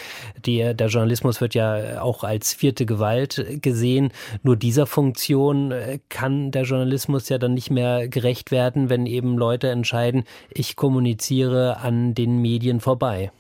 Die, 0.45 0.75
der 0.75 0.89
Journalismus 0.89 1.41
wird 1.41 1.55
ja 1.55 2.03
auch 2.03 2.25
als 2.25 2.53
vierte 2.53 2.85
Gewalt 2.85 3.47
gesehen. 3.63 4.13
Nur 4.43 4.57
dieser 4.73 4.87
Funktion 4.87 5.71
äh, 5.71 5.99
kann 6.09 6.51
der 6.51 6.63
Journalismus 6.63 7.29
ja 7.29 7.37
dann 7.37 7.53
nicht 7.53 7.71
mehr 7.71 8.09
gerecht 8.09 8.51
werden, 8.51 8.89
wenn 8.89 9.05
eben 9.05 9.37
Leute 9.37 9.69
entscheiden, 9.69 10.25
ich 10.49 10.77
kommuniziere 10.77 11.77
an 11.77 12.15
den 12.15 12.41
Medien 12.41 12.81
vorbei. 12.81 13.31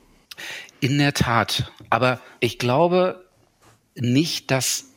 In 0.81 0.99
der 0.99 1.15
Tat. 1.15 1.73
Aber 1.89 2.21
ich 2.41 2.59
glaube 2.59 3.25
nicht, 3.95 4.51
dass, 4.51 4.91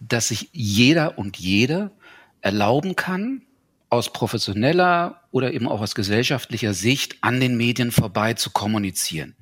dass 0.00 0.28
sich 0.28 0.48
jeder 0.52 1.18
und 1.18 1.36
jede 1.36 1.92
erlauben 2.40 2.96
kann, 2.96 3.42
aus 3.90 4.12
professioneller 4.12 5.20
oder 5.30 5.52
eben 5.52 5.68
auch 5.68 5.80
aus 5.80 5.94
gesellschaftlicher 5.94 6.74
Sicht 6.74 7.18
an 7.20 7.38
den 7.38 7.56
Medien 7.56 7.92
vorbei 7.92 8.34
zu 8.34 8.50
kommunizieren. 8.50 9.36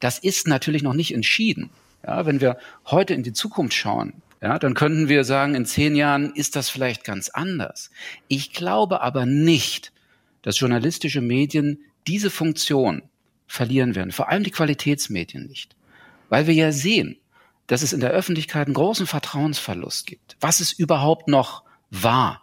Das 0.00 0.18
ist 0.18 0.48
natürlich 0.48 0.82
noch 0.82 0.94
nicht 0.94 1.14
entschieden. 1.14 1.70
Ja, 2.04 2.26
wenn 2.26 2.40
wir 2.40 2.58
heute 2.86 3.14
in 3.14 3.22
die 3.22 3.32
Zukunft 3.32 3.74
schauen, 3.74 4.14
ja, 4.40 4.58
dann 4.58 4.74
könnten 4.74 5.08
wir 5.08 5.24
sagen, 5.24 5.54
in 5.54 5.66
zehn 5.66 5.96
Jahren 5.96 6.32
ist 6.34 6.54
das 6.54 6.70
vielleicht 6.70 7.04
ganz 7.04 7.28
anders. 7.28 7.90
Ich 8.28 8.52
glaube 8.52 9.00
aber 9.00 9.26
nicht, 9.26 9.92
dass 10.42 10.60
journalistische 10.60 11.20
Medien 11.20 11.80
diese 12.06 12.30
Funktion 12.30 13.02
verlieren 13.46 13.94
werden, 13.94 14.12
vor 14.12 14.28
allem 14.28 14.44
die 14.44 14.50
Qualitätsmedien 14.50 15.46
nicht. 15.46 15.74
Weil 16.28 16.46
wir 16.46 16.54
ja 16.54 16.72
sehen, 16.72 17.16
dass 17.66 17.82
es 17.82 17.92
in 17.92 18.00
der 18.00 18.10
Öffentlichkeit 18.10 18.66
einen 18.66 18.74
großen 18.74 19.06
Vertrauensverlust 19.06 20.06
gibt. 20.06 20.36
Was 20.40 20.60
ist 20.60 20.78
überhaupt 20.78 21.28
noch 21.28 21.64
wahr? 21.90 22.42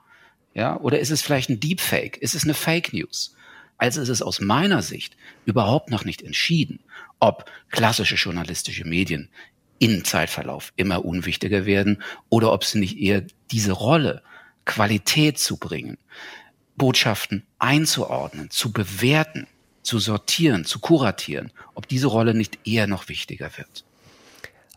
Ja, 0.53 0.79
oder 0.79 0.99
ist 0.99 1.11
es 1.11 1.21
vielleicht 1.21 1.49
ein 1.49 1.59
Deepfake? 1.59 2.17
Ist 2.17 2.35
es 2.35 2.43
eine 2.43 2.53
Fake 2.53 2.93
News? 2.93 3.35
Also 3.77 4.01
ist 4.01 4.09
es 4.09 4.21
aus 4.21 4.39
meiner 4.39 4.81
Sicht 4.81 5.17
überhaupt 5.45 5.89
noch 5.89 6.05
nicht 6.05 6.21
entschieden, 6.21 6.79
ob 7.19 7.49
klassische 7.69 8.15
journalistische 8.15 8.85
Medien 8.85 9.29
im 9.79 10.03
Zeitverlauf 10.03 10.73
immer 10.75 11.05
unwichtiger 11.05 11.65
werden 11.65 12.01
oder 12.29 12.51
ob 12.51 12.63
sie 12.63 12.79
nicht 12.79 12.97
eher 12.97 13.23
diese 13.51 13.73
Rolle, 13.73 14.21
Qualität 14.65 15.37
zu 15.39 15.57
bringen, 15.57 15.97
Botschaften 16.75 17.43
einzuordnen, 17.59 18.49
zu 18.49 18.71
bewerten, 18.71 19.47
zu 19.83 19.99
sortieren, 19.99 20.65
zu 20.65 20.79
kuratieren, 20.79 21.51
ob 21.73 21.87
diese 21.87 22.07
Rolle 22.07 22.33
nicht 22.33 22.59
eher 22.65 22.87
noch 22.87 23.07
wichtiger 23.07 23.57
wird. 23.57 23.85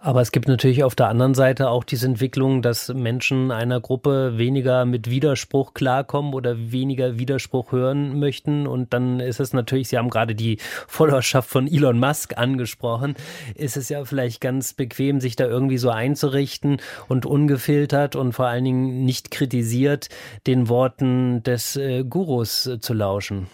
Aber 0.01 0.21
es 0.21 0.31
gibt 0.31 0.47
natürlich 0.47 0.85
auf 0.85 0.95
der 0.95 1.09
anderen 1.09 1.35
Seite 1.35 1.71
auch 1.71 1.83
diese 1.83 2.07
Entwicklung, 2.07 2.63
dass 2.63 2.89
Menschen 2.89 3.51
einer 3.51 3.81
Gruppe 3.81 4.39
weniger 4.39 4.85
mit 4.85 5.11
Widerspruch 5.11 5.75
klarkommen 5.75 6.35
oder 6.35 6.71
weniger 6.71 7.19
Widerspruch 7.19 7.73
hören 7.73 8.21
möchten. 8.21 8.69
Und 8.69 8.93
dann 8.95 9.19
ist 9.19 9.41
es 9.41 9.53
natürlich, 9.53 9.89
Sie 9.89 9.99
haben 9.99 10.11
gerade 10.11 10.37
die 10.37 10.59
Followerschaft 10.87 11.49
von 11.49 11.67
Elon 11.67 11.99
Musk 11.99 12.39
angesprochen, 12.39 13.17
ist 13.57 13.77
es 13.77 13.89
ja 13.89 14.05
vielleicht 14.05 14.41
ganz 14.41 14.73
bequem, 14.73 15.21
sich 15.21 15.35
da 15.35 15.47
irgendwie 15.47 15.79
so 15.79 15.91
einzurichten 15.91 16.81
und 17.09 17.27
ungefiltert 17.27 18.15
und 18.15 18.35
vor 18.35 18.47
allen 18.47 18.65
Dingen 18.65 19.05
nicht 19.05 19.33
kritisiert 19.33 20.11
den 20.47 20.69
Worten 20.69 21.43
des 21.43 21.75
äh, 21.75 22.05
Gurus 22.05 22.67
äh, 22.67 22.79
zu 22.79 22.95
lauschen. 22.95 23.49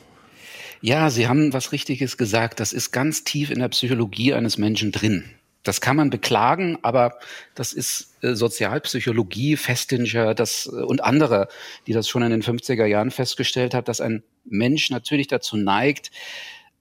Ja, 0.82 1.08
Sie 1.08 1.26
haben 1.26 1.54
was 1.54 1.72
Richtiges 1.72 2.18
gesagt. 2.18 2.60
Das 2.60 2.74
ist 2.74 2.90
ganz 2.90 3.24
tief 3.24 3.50
in 3.50 3.60
der 3.60 3.68
Psychologie 3.68 4.34
eines 4.34 4.58
Menschen 4.58 4.92
drin. 4.92 5.24
Das 5.64 5.80
kann 5.80 5.96
man 5.96 6.10
beklagen, 6.10 6.78
aber 6.82 7.18
das 7.54 7.72
ist 7.72 8.22
äh, 8.22 8.34
Sozialpsychologie, 8.34 9.56
Festinger 9.56 10.34
das, 10.34 10.66
äh, 10.66 10.82
und 10.82 11.02
andere, 11.02 11.48
die 11.86 11.92
das 11.92 12.08
schon 12.08 12.22
in 12.22 12.30
den 12.30 12.42
50er 12.42 12.84
Jahren 12.84 13.10
festgestellt 13.10 13.74
hat, 13.74 13.88
dass 13.88 14.00
ein 14.00 14.22
Mensch 14.44 14.90
natürlich 14.90 15.26
dazu 15.26 15.56
neigt, 15.56 16.10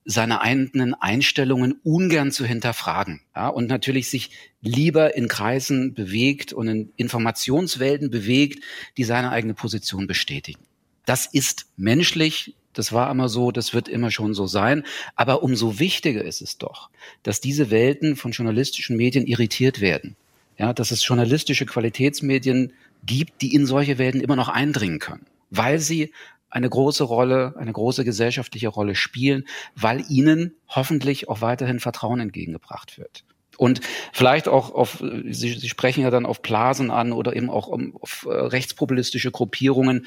seine 0.04 0.42
eigenen 0.42 0.92
Einstellungen 0.92 1.80
ungern 1.82 2.30
zu 2.30 2.44
hinterfragen 2.44 3.22
ja, 3.34 3.48
und 3.48 3.68
natürlich 3.68 4.10
sich 4.10 4.30
lieber 4.60 5.16
in 5.16 5.28
Kreisen 5.28 5.94
bewegt 5.94 6.52
und 6.52 6.68
in 6.68 6.92
Informationswelten 6.96 8.10
bewegt, 8.10 8.62
die 8.98 9.04
seine 9.04 9.30
eigene 9.30 9.54
Position 9.54 10.06
bestätigen. 10.06 10.60
Das 11.06 11.26
ist 11.26 11.66
menschlich, 11.76 12.54
das 12.74 12.92
war 12.92 13.10
immer 13.10 13.28
so, 13.28 13.50
das 13.50 13.72
wird 13.72 13.88
immer 13.88 14.10
schon 14.10 14.34
so 14.34 14.46
sein. 14.46 14.84
Aber 15.16 15.42
umso 15.42 15.78
wichtiger 15.78 16.24
ist 16.24 16.42
es 16.42 16.58
doch, 16.58 16.90
dass 17.22 17.40
diese 17.40 17.70
Welten 17.70 18.16
von 18.16 18.32
journalistischen 18.32 18.96
Medien 18.96 19.26
irritiert 19.26 19.80
werden. 19.80 20.16
Ja, 20.58 20.72
dass 20.72 20.92
es 20.92 21.06
journalistische 21.06 21.66
Qualitätsmedien 21.66 22.72
gibt, 23.04 23.42
die 23.42 23.54
in 23.54 23.66
solche 23.66 23.98
Welten 23.98 24.20
immer 24.20 24.36
noch 24.36 24.48
eindringen 24.48 25.00
können, 25.00 25.26
weil 25.50 25.80
sie 25.80 26.12
eine 26.48 26.70
große 26.70 27.02
Rolle, 27.02 27.54
eine 27.58 27.72
große 27.72 28.04
gesellschaftliche 28.04 28.68
Rolle 28.68 28.94
spielen, 28.94 29.44
weil 29.74 30.04
ihnen 30.08 30.54
hoffentlich 30.68 31.28
auch 31.28 31.40
weiterhin 31.40 31.80
Vertrauen 31.80 32.20
entgegengebracht 32.20 32.96
wird. 32.96 33.24
Und 33.56 33.80
vielleicht 34.12 34.48
auch 34.48 34.72
auf, 34.72 35.02
Sie, 35.30 35.52
Sie 35.54 35.68
sprechen 35.68 36.02
ja 36.02 36.10
dann 36.10 36.26
auf 36.26 36.42
Blasen 36.42 36.90
an 36.90 37.12
oder 37.12 37.34
eben 37.34 37.50
auch 37.50 37.68
auf 37.68 38.26
äh, 38.28 38.32
rechtspopulistische 38.32 39.30
Gruppierungen. 39.30 40.06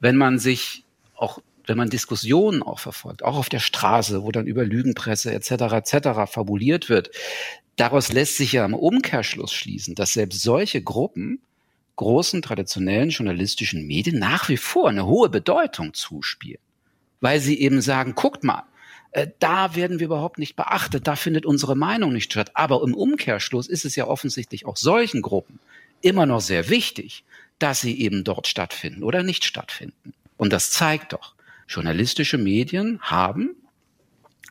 Wenn 0.00 0.16
man 0.16 0.38
sich 0.38 0.84
auch 1.16 1.40
wenn 1.68 1.76
man 1.76 1.90
Diskussionen 1.90 2.62
auch 2.62 2.80
verfolgt, 2.80 3.22
auch 3.22 3.36
auf 3.36 3.48
der 3.48 3.60
Straße, 3.60 4.22
wo 4.22 4.32
dann 4.32 4.46
über 4.46 4.64
Lügenpresse 4.64 5.32
etc. 5.32 5.50
etc. 5.72 6.32
fabuliert 6.32 6.88
wird, 6.88 7.10
daraus 7.76 8.10
lässt 8.10 8.36
sich 8.36 8.52
ja 8.52 8.64
im 8.64 8.74
Umkehrschluss 8.74 9.52
schließen, 9.52 9.94
dass 9.94 10.14
selbst 10.14 10.40
solche 10.40 10.82
Gruppen 10.82 11.40
großen 11.96 12.42
traditionellen 12.42 13.10
journalistischen 13.10 13.86
Medien 13.86 14.18
nach 14.18 14.48
wie 14.48 14.56
vor 14.56 14.88
eine 14.88 15.06
hohe 15.06 15.28
Bedeutung 15.28 15.94
zuspielen, 15.94 16.60
weil 17.20 17.40
sie 17.40 17.60
eben 17.60 17.82
sagen, 17.82 18.14
guckt 18.14 18.44
mal, 18.44 18.64
äh, 19.10 19.26
da 19.38 19.74
werden 19.74 19.98
wir 19.98 20.06
überhaupt 20.06 20.38
nicht 20.38 20.56
beachtet, 20.56 21.06
da 21.06 21.16
findet 21.16 21.44
unsere 21.44 21.76
Meinung 21.76 22.12
nicht 22.12 22.32
statt. 22.32 22.52
Aber 22.54 22.82
im 22.82 22.94
Umkehrschluss 22.94 23.66
ist 23.66 23.84
es 23.84 23.96
ja 23.96 24.06
offensichtlich 24.06 24.64
auch 24.64 24.76
solchen 24.76 25.22
Gruppen 25.22 25.58
immer 26.00 26.24
noch 26.24 26.40
sehr 26.40 26.70
wichtig, 26.70 27.24
dass 27.58 27.80
sie 27.80 28.00
eben 28.00 28.24
dort 28.24 28.46
stattfinden 28.46 29.02
oder 29.02 29.22
nicht 29.22 29.44
stattfinden. 29.44 30.14
Und 30.36 30.52
das 30.52 30.70
zeigt 30.70 31.12
doch, 31.12 31.34
journalistische 31.68 32.38
Medien 32.38 32.98
haben 33.00 33.54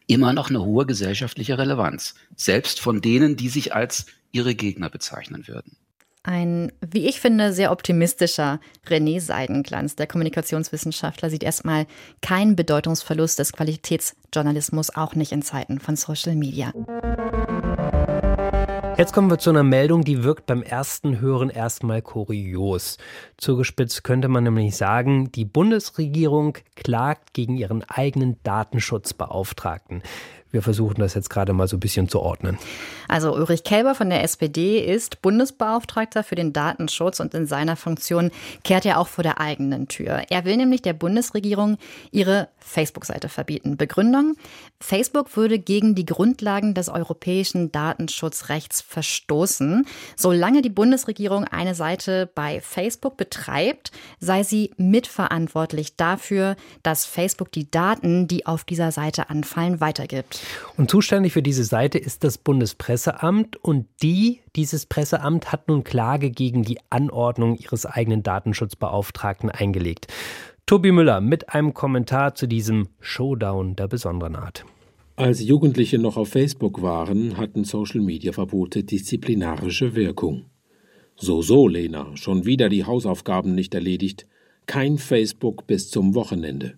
immer 0.07 0.33
noch 0.33 0.49
eine 0.49 0.63
hohe 0.63 0.85
gesellschaftliche 0.85 1.57
Relevanz, 1.57 2.15
selbst 2.35 2.79
von 2.79 3.01
denen, 3.01 3.35
die 3.35 3.49
sich 3.49 3.75
als 3.75 4.05
ihre 4.31 4.55
Gegner 4.55 4.89
bezeichnen 4.89 5.47
würden. 5.47 5.77
Ein, 6.23 6.73
wie 6.85 7.07
ich 7.07 7.21
finde, 7.21 7.53
sehr 7.53 7.71
optimistischer 7.71 8.59
René 8.85 9.21
Seidenglanz, 9.21 9.95
der 9.95 10.07
Kommunikationswissenschaftler, 10.07 11.29
sieht 11.29 11.43
erstmal 11.43 11.87
keinen 12.21 12.57
Bedeutungsverlust 12.57 13.39
des 13.39 13.53
Qualitätsjournalismus, 13.53 14.93
auch 14.93 15.15
nicht 15.15 15.31
in 15.31 15.41
Zeiten 15.41 15.79
von 15.79 15.95
Social 15.95 16.35
Media. 16.35 16.73
Jetzt 18.97 19.13
kommen 19.13 19.29
wir 19.29 19.37
zu 19.37 19.51
einer 19.51 19.61
Meldung, 19.61 20.03
die 20.03 20.23
wirkt 20.23 20.47
beim 20.47 20.63
ersten 20.63 21.19
Hören 21.19 21.51
erstmal 21.51 22.01
kurios. 22.01 22.97
Zugespitzt 23.37 24.03
könnte 24.03 24.27
man 24.27 24.43
nämlich 24.43 24.75
sagen, 24.75 25.31
die 25.31 25.45
Bundesregierung 25.45 26.57
klagt 26.75 27.35
gegen 27.35 27.57
ihren 27.57 27.83
eigenen 27.83 28.41
Datenschutzbeauftragten. 28.41 30.01
Wir 30.51 30.61
versuchen 30.61 30.99
das 30.99 31.13
jetzt 31.13 31.29
gerade 31.29 31.53
mal 31.53 31.67
so 31.67 31.77
ein 31.77 31.81
bisschen 31.81 32.07
zu 32.07 32.21
ordnen. 32.21 32.57
Also 33.07 33.33
Ulrich 33.33 33.63
Kelber 33.63 33.95
von 33.95 34.09
der 34.09 34.23
SPD 34.23 34.79
ist 34.79 35.21
Bundesbeauftragter 35.21 36.23
für 36.23 36.35
den 36.35 36.53
Datenschutz 36.53 37.19
und 37.19 37.33
in 37.33 37.45
seiner 37.45 37.75
Funktion 37.75 38.31
kehrt 38.63 38.85
er 38.85 38.99
auch 38.99 39.07
vor 39.07 39.23
der 39.23 39.39
eigenen 39.39 39.87
Tür. 39.87 40.23
Er 40.29 40.45
will 40.45 40.57
nämlich 40.57 40.81
der 40.81 40.93
Bundesregierung 40.93 41.77
ihre 42.11 42.49
Facebook-Seite 42.59 43.29
verbieten. 43.29 43.77
Begründung, 43.77 44.35
Facebook 44.79 45.35
würde 45.35 45.59
gegen 45.59 45.95
die 45.95 46.05
Grundlagen 46.05 46.73
des 46.73 46.89
europäischen 46.89 47.71
Datenschutzrechts 47.71 48.81
verstoßen. 48.81 49.85
Solange 50.15 50.61
die 50.61 50.69
Bundesregierung 50.69 51.45
eine 51.45 51.75
Seite 51.75 52.29
bei 52.33 52.61
Facebook 52.61 53.17
betreibt, 53.17 53.91
sei 54.19 54.43
sie 54.43 54.71
mitverantwortlich 54.77 55.95
dafür, 55.95 56.55
dass 56.83 57.05
Facebook 57.05 57.51
die 57.51 57.69
Daten, 57.71 58.27
die 58.27 58.45
auf 58.45 58.63
dieser 58.63 58.91
Seite 58.91 59.29
anfallen, 59.29 59.79
weitergibt. 59.79 60.36
Und 60.77 60.89
zuständig 60.89 61.33
für 61.33 61.41
diese 61.41 61.63
Seite 61.63 61.97
ist 61.97 62.23
das 62.23 62.37
Bundespresseamt 62.37 63.57
und 63.57 63.87
die, 64.01 64.41
dieses 64.55 64.85
Presseamt 64.85 65.51
hat 65.51 65.67
nun 65.67 65.83
Klage 65.83 66.29
gegen 66.29 66.63
die 66.63 66.79
Anordnung 66.89 67.55
ihres 67.57 67.85
eigenen 67.85 68.23
Datenschutzbeauftragten 68.23 69.49
eingelegt. 69.49 70.07
Tobi 70.65 70.91
Müller 70.91 71.21
mit 71.21 71.53
einem 71.53 71.73
Kommentar 71.73 72.35
zu 72.35 72.47
diesem 72.47 72.89
Showdown 72.99 73.75
der 73.75 73.87
besonderen 73.87 74.35
Art. 74.35 74.65
Als 75.15 75.41
Jugendliche 75.41 75.97
noch 75.97 76.17
auf 76.17 76.29
Facebook 76.29 76.81
waren, 76.81 77.37
hatten 77.37 77.63
Social-Media-Verbote 77.63 78.83
disziplinarische 78.83 79.95
Wirkung. 79.95 80.45
So, 81.15 81.41
so, 81.41 81.67
Lena, 81.67 82.15
schon 82.15 82.45
wieder 82.45 82.69
die 82.69 82.83
Hausaufgaben 82.83 83.55
nicht 83.55 83.73
erledigt. 83.73 84.27
Kein 84.67 84.99
Facebook 84.99 85.65
bis 85.65 85.89
zum 85.89 86.13
Wochenende. 86.13 86.77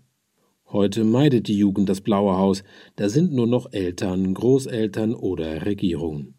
Heute 0.72 1.04
meidet 1.04 1.48
die 1.48 1.58
Jugend 1.58 1.90
das 1.90 2.00
Blaue 2.00 2.38
Haus, 2.38 2.64
da 2.96 3.10
sind 3.10 3.34
nur 3.34 3.48
noch 3.48 3.74
Eltern, 3.74 4.36
Großeltern 4.36 5.16
oder 5.16 5.66
Regierungen. 5.66 6.36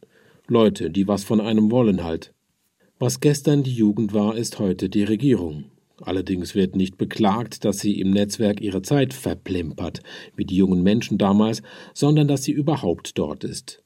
Leute, 0.46 0.88
die 0.88 1.08
was 1.08 1.24
von 1.24 1.40
einem 1.40 1.72
wollen 1.72 2.04
halt. 2.04 2.32
Was 3.00 3.18
gestern 3.18 3.64
die 3.64 3.74
Jugend 3.74 4.14
war, 4.14 4.36
ist 4.36 4.60
heute 4.60 4.88
die 4.88 5.02
Regierung. 5.02 5.64
Allerdings 6.00 6.54
wird 6.54 6.76
nicht 6.76 6.96
beklagt, 6.96 7.64
dass 7.64 7.80
sie 7.80 7.98
im 7.98 8.12
Netzwerk 8.12 8.60
ihre 8.60 8.82
Zeit 8.82 9.14
verplempert, 9.14 10.00
wie 10.36 10.44
die 10.44 10.56
jungen 10.56 10.84
Menschen 10.84 11.18
damals, 11.18 11.62
sondern 11.92 12.28
dass 12.28 12.44
sie 12.44 12.52
überhaupt 12.52 13.18
dort 13.18 13.42
ist. 13.42 13.82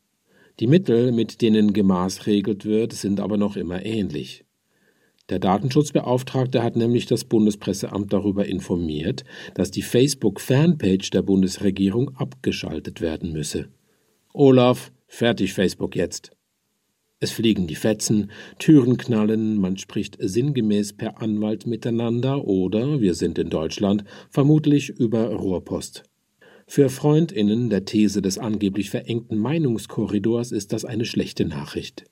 Die 0.60 0.66
Mittel, 0.66 1.10
mit 1.12 1.40
denen 1.40 1.72
gemaßregelt 1.72 2.66
wird, 2.66 2.92
sind 2.92 3.18
aber 3.18 3.38
noch 3.38 3.56
immer 3.56 3.84
ähnlich. 3.84 4.44
Der 5.30 5.38
Datenschutzbeauftragte 5.38 6.62
hat 6.62 6.76
nämlich 6.76 7.06
das 7.06 7.24
Bundespresseamt 7.24 8.12
darüber 8.12 8.44
informiert, 8.44 9.24
dass 9.54 9.70
die 9.70 9.82
Facebook-Fanpage 9.82 11.10
der 11.10 11.22
Bundesregierung 11.22 12.14
abgeschaltet 12.16 13.00
werden 13.00 13.32
müsse. 13.32 13.68
Olaf, 14.34 14.92
fertig 15.06 15.54
Facebook 15.54 15.96
jetzt. 15.96 16.32
Es 17.20 17.30
fliegen 17.30 17.66
die 17.66 17.74
Fetzen, 17.74 18.30
Türen 18.58 18.98
knallen, 18.98 19.56
man 19.58 19.78
spricht 19.78 20.18
sinngemäß 20.20 20.92
per 20.92 21.22
Anwalt 21.22 21.66
miteinander 21.66 22.44
oder, 22.44 23.00
wir 23.00 23.14
sind 23.14 23.38
in 23.38 23.48
Deutschland, 23.48 24.04
vermutlich 24.28 24.90
über 24.90 25.32
Rohrpost. 25.32 26.02
Für 26.66 26.90
Freundinnen 26.90 27.70
der 27.70 27.86
These 27.86 28.20
des 28.20 28.36
angeblich 28.36 28.90
verengten 28.90 29.38
Meinungskorridors 29.38 30.52
ist 30.52 30.74
das 30.74 30.84
eine 30.84 31.06
schlechte 31.06 31.46
Nachricht. 31.46 32.04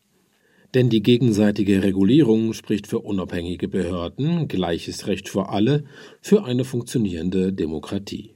Denn 0.74 0.88
die 0.88 1.02
gegenseitige 1.02 1.82
Regulierung 1.82 2.54
spricht 2.54 2.86
für 2.86 3.00
unabhängige 3.00 3.68
Behörden, 3.68 4.48
gleiches 4.48 5.06
Recht 5.06 5.28
für 5.28 5.50
alle, 5.50 5.84
für 6.22 6.44
eine 6.44 6.64
funktionierende 6.64 7.52
Demokratie. 7.52 8.34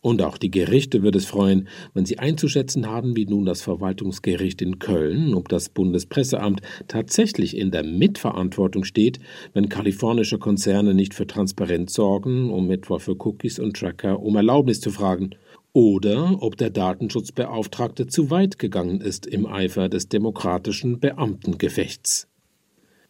Und 0.00 0.20
auch 0.20 0.36
die 0.36 0.50
Gerichte 0.50 1.02
wird 1.02 1.16
es 1.16 1.24
freuen, 1.24 1.66
wenn 1.94 2.04
sie 2.04 2.18
einzuschätzen 2.18 2.86
haben, 2.86 3.16
wie 3.16 3.24
nun 3.24 3.46
das 3.46 3.62
Verwaltungsgericht 3.62 4.60
in 4.60 4.78
Köln, 4.78 5.32
ob 5.32 5.48
das 5.48 5.70
Bundespresseamt 5.70 6.60
tatsächlich 6.88 7.56
in 7.56 7.70
der 7.70 7.84
Mitverantwortung 7.84 8.84
steht, 8.84 9.18
wenn 9.54 9.70
kalifornische 9.70 10.38
Konzerne 10.38 10.92
nicht 10.92 11.14
für 11.14 11.26
Transparenz 11.26 11.94
sorgen, 11.94 12.50
um 12.50 12.70
etwa 12.70 12.98
für 12.98 13.16
Cookies 13.18 13.58
und 13.58 13.78
Tracker 13.78 14.20
um 14.20 14.36
Erlaubnis 14.36 14.82
zu 14.82 14.90
fragen 14.90 15.30
oder 15.74 16.40
ob 16.40 16.56
der 16.56 16.70
Datenschutzbeauftragte 16.70 18.06
zu 18.06 18.30
weit 18.30 18.58
gegangen 18.58 19.00
ist 19.00 19.26
im 19.26 19.44
Eifer 19.44 19.90
des 19.90 20.08
demokratischen 20.08 21.00
Beamtengefechts. 21.00 22.28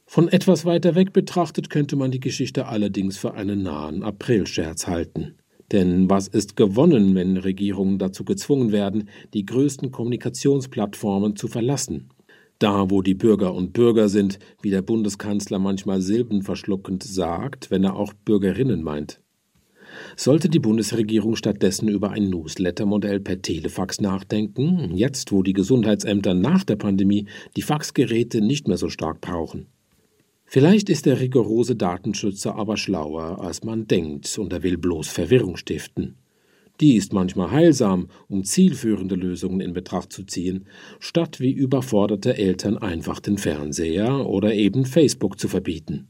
Von 0.06 0.28
etwas 0.28 0.64
weiter 0.64 0.94
weg 0.94 1.12
betrachtet 1.12 1.70
könnte 1.70 1.94
man 1.94 2.10
die 2.10 2.20
Geschichte 2.20 2.66
allerdings 2.66 3.18
für 3.18 3.34
einen 3.34 3.62
nahen 3.62 4.02
Aprilscherz 4.02 4.86
halten. 4.86 5.34
Denn 5.72 6.08
was 6.08 6.26
ist 6.26 6.56
gewonnen, 6.56 7.14
wenn 7.14 7.36
Regierungen 7.36 7.98
dazu 7.98 8.24
gezwungen 8.24 8.72
werden, 8.72 9.08
die 9.34 9.44
größten 9.44 9.90
Kommunikationsplattformen 9.90 11.36
zu 11.36 11.48
verlassen? 11.48 12.10
Da, 12.58 12.90
wo 12.90 13.02
die 13.02 13.14
Bürger 13.14 13.54
und 13.54 13.72
Bürger 13.72 14.08
sind, 14.08 14.38
wie 14.62 14.70
der 14.70 14.82
Bundeskanzler 14.82 15.58
manchmal 15.58 16.00
silbenverschluckend 16.00 17.02
sagt, 17.02 17.70
wenn 17.70 17.84
er 17.84 17.96
auch 17.96 18.12
Bürgerinnen 18.12 18.82
meint. 18.82 19.20
Sollte 20.16 20.48
die 20.48 20.58
Bundesregierung 20.58 21.36
stattdessen 21.36 21.88
über 21.88 22.10
ein 22.10 22.30
Newsletter-Modell 22.30 23.20
per 23.20 23.40
Telefax 23.42 24.00
nachdenken, 24.00 24.94
jetzt 24.94 25.32
wo 25.32 25.42
die 25.42 25.52
Gesundheitsämter 25.52 26.34
nach 26.34 26.64
der 26.64 26.76
Pandemie 26.76 27.26
die 27.56 27.62
Faxgeräte 27.62 28.40
nicht 28.40 28.68
mehr 28.68 28.76
so 28.78 28.88
stark 28.88 29.20
brauchen? 29.20 29.66
Vielleicht 30.46 30.90
ist 30.90 31.06
der 31.06 31.20
rigorose 31.20 31.74
Datenschützer 31.74 32.54
aber 32.54 32.76
schlauer, 32.76 33.40
als 33.40 33.64
man 33.64 33.86
denkt, 33.88 34.38
und 34.38 34.52
er 34.52 34.62
will 34.62 34.76
bloß 34.76 35.08
Verwirrung 35.08 35.56
stiften. 35.56 36.16
Die 36.80 36.96
ist 36.96 37.12
manchmal 37.12 37.52
heilsam, 37.52 38.08
um 38.28 38.44
zielführende 38.44 39.14
Lösungen 39.14 39.60
in 39.60 39.72
Betracht 39.72 40.12
zu 40.12 40.24
ziehen, 40.24 40.66
statt 40.98 41.38
wie 41.38 41.52
überforderte 41.52 42.36
Eltern 42.36 42.78
einfach 42.78 43.20
den 43.20 43.38
Fernseher 43.38 44.26
oder 44.26 44.54
eben 44.54 44.84
Facebook 44.84 45.38
zu 45.38 45.48
verbieten. 45.48 46.08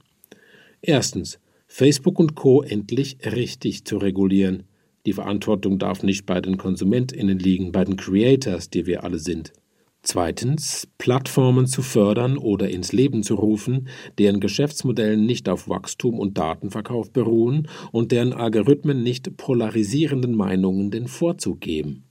Erstens, 0.81 1.39
Facebook 1.77 2.21
und 2.21 2.37
Co. 2.37 2.63
endlich 2.63 3.19
richtig 3.25 3.85
zu 3.85 3.97
regulieren. 3.97 4.63
Die 5.07 5.13
Verantwortung 5.13 5.81
darf 5.81 6.05
nicht 6.05 6.25
bei 6.25 6.41
den 6.41 6.57
KonsumentInnen 6.57 7.37
liegen, 7.37 7.73
bei 7.73 7.85
den 7.85 7.97
Creators, 7.97 8.71
die 8.71 8.87
wir 8.87 9.03
alle 9.03 9.19
sind. 9.19 9.53
Zweitens, 10.01 10.87
Plattformen 10.99 11.67
zu 11.67 11.83
fördern 11.83 12.39
oder 12.39 12.71
ins 12.71 12.93
Leben 12.93 13.25
zu 13.25 13.35
rufen, 13.35 13.89
deren 14.19 14.39
Geschäftsmodellen 14.39 15.27
nicht 15.27 15.49
auf 15.49 15.69
Wachstum 15.69 16.21
und 16.21 16.39
Datenverkauf 16.39 17.11
beruhen 17.11 17.67
und 17.91 18.13
deren 18.13 18.35
Algorithmen 18.35 19.03
nicht 19.03 19.37
polarisierenden 19.37 20.37
Meinungen 20.37 20.93
den 20.93 21.09
Vorzug 21.09 21.61
geben. 21.61 22.05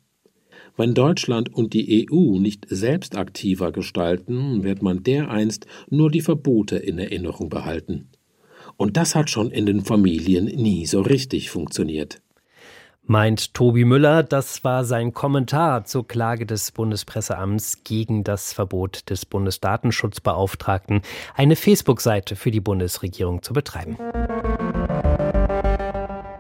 Wenn 0.76 0.93
Deutschland 0.93 1.56
und 1.56 1.71
die 1.73 2.06
EU 2.12 2.38
nicht 2.38 2.65
selbst 2.67 3.15
aktiver 3.15 3.71
gestalten, 3.71 4.65
wird 4.65 4.82
man 4.82 5.04
dereinst 5.04 5.67
nur 5.89 6.12
die 6.12 6.19
Verbote 6.19 6.76
in 6.76 6.99
Erinnerung 6.99 7.47
behalten. 7.47 8.10
Und 8.78 8.98
das 8.98 9.16
hat 9.16 9.30
schon 9.30 9.52
in 9.52 9.66
den 9.66 9.84
Familien 9.84 10.46
nie 10.46 10.86
so 10.86 11.02
richtig 11.02 11.50
funktioniert. 11.50 12.22
Meint 13.06 13.54
Tobi 13.54 13.84
Müller, 13.84 14.24
das 14.24 14.64
war 14.64 14.86
sein 14.86 15.14
Kommentar 15.14 15.84
zur 15.84 16.08
Klage 16.08 16.46
des 16.46 16.72
Bundespresseamts 16.72 17.84
gegen 17.84 18.24
das 18.24 18.54
Verbot 18.54 19.10
des 19.10 19.26
Bundesdatenschutzbeauftragten, 19.26 21.02
eine 21.36 21.58
Facebook-Seite 21.58 22.38
für 22.38 22.50
die 22.50 22.62
Bundesregierung 22.62 23.42
zu 23.44 23.52
betreiben. 23.52 23.98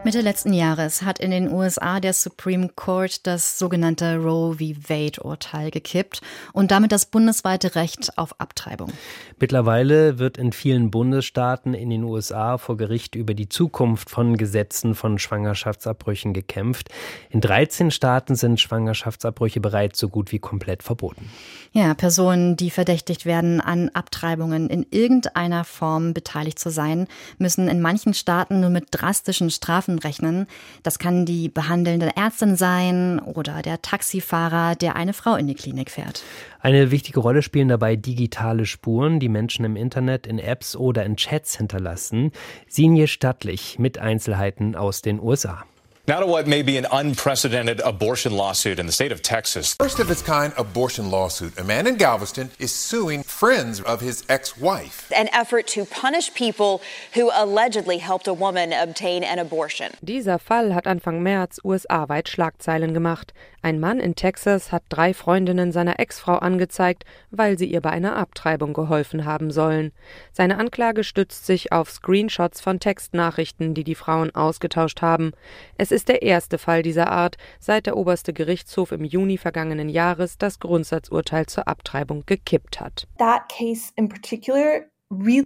Mitte 0.05 0.19
letzten 0.19 0.51
Jahres 0.51 1.03
hat 1.03 1.19
in 1.19 1.31
den 1.31 1.49
USA 1.49 2.01
der 2.01 2.11
Supreme 2.11 2.67
Court 2.75 3.25
das 3.25 3.57
sogenannte 3.57 4.17
Roe 4.17 4.55
v. 4.55 4.89
Wade-Urteil 4.89 5.71
gekippt 5.71 6.19
und 6.51 6.71
damit 6.71 6.91
das 6.91 7.05
bundesweite 7.05 7.75
Recht 7.75 8.17
auf 8.17 8.37
Abtreibung. 8.37 8.91
Mittlerweile 9.39 10.19
wird 10.19 10.37
in 10.37 10.51
vielen 10.51 10.91
Bundesstaaten 10.91 11.73
in 11.73 11.89
den 11.89 12.03
USA 12.03 12.57
vor 12.57 12.75
Gericht 12.75 13.15
über 13.15 13.33
die 13.33 13.47
Zukunft 13.47 14.09
von 14.09 14.35
Gesetzen 14.35 14.93
von 14.93 15.19
Schwangerschaftsabbrüchen 15.19 16.33
gekämpft. 16.33 16.89
In 17.29 17.39
13 17.39 17.89
Staaten 17.89 18.35
sind 18.35 18.59
Schwangerschaftsabbrüche 18.59 19.61
bereits 19.61 19.99
so 19.99 20.09
gut 20.09 20.33
wie 20.33 20.39
komplett 20.39 20.83
verboten. 20.83 21.29
Ja, 21.71 21.93
Personen, 21.93 22.57
die 22.57 22.71
verdächtigt 22.71 23.25
werden, 23.25 23.61
an 23.61 23.89
Abtreibungen 23.93 24.69
in 24.69 24.85
irgendeiner 24.91 25.63
Form 25.63 26.13
beteiligt 26.13 26.59
zu 26.59 26.71
sein, 26.71 27.07
müssen 27.37 27.69
in 27.69 27.81
manchen 27.81 28.13
Staaten 28.13 28.59
nur 28.59 28.69
mit 28.69 28.87
drastischen 28.91 29.49
Strafen 29.49 29.92
Kosten 29.93 29.99
rechnen. 29.99 30.47
Das 30.83 30.99
kann 30.99 31.25
die 31.25 31.49
behandelnde 31.49 32.11
Ärztin 32.15 32.55
sein 32.55 33.19
oder 33.19 33.61
der 33.61 33.81
Taxifahrer, 33.81 34.75
der 34.75 34.95
eine 34.95 35.13
Frau 35.13 35.35
in 35.35 35.47
die 35.47 35.55
Klinik 35.55 35.91
fährt. 35.91 36.23
Eine 36.59 36.91
wichtige 36.91 37.19
Rolle 37.19 37.41
spielen 37.41 37.67
dabei 37.67 37.95
digitale 37.95 38.65
Spuren, 38.65 39.19
die 39.19 39.29
Menschen 39.29 39.65
im 39.65 39.75
Internet, 39.75 40.27
in 40.27 40.39
Apps 40.39 40.75
oder 40.75 41.05
in 41.05 41.17
Chats 41.17 41.57
hinterlassen. 41.57 42.31
Sinje 42.67 43.07
Stattlich 43.07 43.79
mit 43.79 43.97
Einzelheiten 43.97 44.75
aus 44.75 45.01
den 45.01 45.19
USA. 45.19 45.65
Now 46.05 46.19
to 46.19 46.27
what 46.27 46.47
may 46.47 46.63
be 46.63 46.75
an 46.75 46.85
unprecedented 46.91 47.79
abortion 47.79 48.33
lawsuit 48.33 48.77
in 48.77 48.87
the 48.87 48.91
state 48.91 49.13
of 49.13 49.21
Texas. 49.21 49.75
First 49.75 49.99
of 49.99 50.11
its 50.11 50.21
kind 50.21 50.51
abortion 50.57 51.09
lawsuit. 51.09 51.57
A 51.57 51.63
man 51.63 51.87
in 51.87 51.95
Galveston 51.95 52.51
is 52.59 52.73
suing 52.73 53.23
friends 53.23 53.79
of 53.79 54.01
his 54.01 54.25
ex-wife. 54.27 55.09
An 55.15 55.29
effort 55.31 55.65
to 55.67 55.85
punish 55.85 56.33
people 56.33 56.81
who 57.13 57.31
allegedly 57.33 57.99
helped 57.99 58.27
a 58.27 58.33
woman 58.33 58.73
obtain 58.73 59.23
an 59.23 59.39
abortion. 59.39 59.93
Dieser 60.03 60.39
Fall 60.39 60.71
hat 60.71 60.83
Anfang 60.83 61.21
März 61.21 61.57
USA-weit 61.63 62.25
Schlagzeilen 62.25 62.93
gemacht. 62.93 63.31
Ein 63.65 63.79
Mann 63.79 64.01
in 64.01 64.15
Texas 64.15 64.73
hat 64.73 64.83
drei 64.89 65.13
Freundinnen 65.13 65.71
seiner 65.71 65.97
Ex-Frau 65.97 66.33
angezeigt, 66.35 67.05
weil 67.31 67.57
sie 67.57 67.65
ihr 67.65 67.79
bei 67.79 67.91
einer 67.91 68.17
Abtreibung 68.17 68.73
geholfen 68.73 69.23
haben 69.23 69.51
sollen. 69.51 69.93
Seine 70.33 70.57
Anklage 70.57 71.05
stützt 71.05 71.45
sich 71.45 71.71
auf 71.71 71.89
Screenshots 71.89 72.59
von 72.59 72.81
Textnachrichten, 72.81 73.73
die 73.73 73.85
die 73.85 73.95
Frauen 73.95 74.35
ausgetauscht 74.35 75.01
haben. 75.01 75.31
Es 75.77 75.93
ist 75.93 76.09
der 76.09 76.23
erste 76.23 76.57
Fall 76.57 76.81
dieser 76.81 77.09
Art, 77.09 77.37
seit 77.57 77.85
der 77.85 77.95
oberste 77.95 78.33
Gerichtshof 78.33 78.91
im 78.91 79.05
Juni 79.05 79.37
vergangenen 79.37 79.87
Jahres 79.87 80.37
das 80.37 80.59
Grundsatzurteil 80.59 81.45
zur 81.45 81.69
Abtreibung 81.69 82.25
gekippt 82.25 82.81
hat. 82.81 83.07
That 83.17 83.47
case 83.47 83.93
in 83.95 84.09
particular 84.09 84.81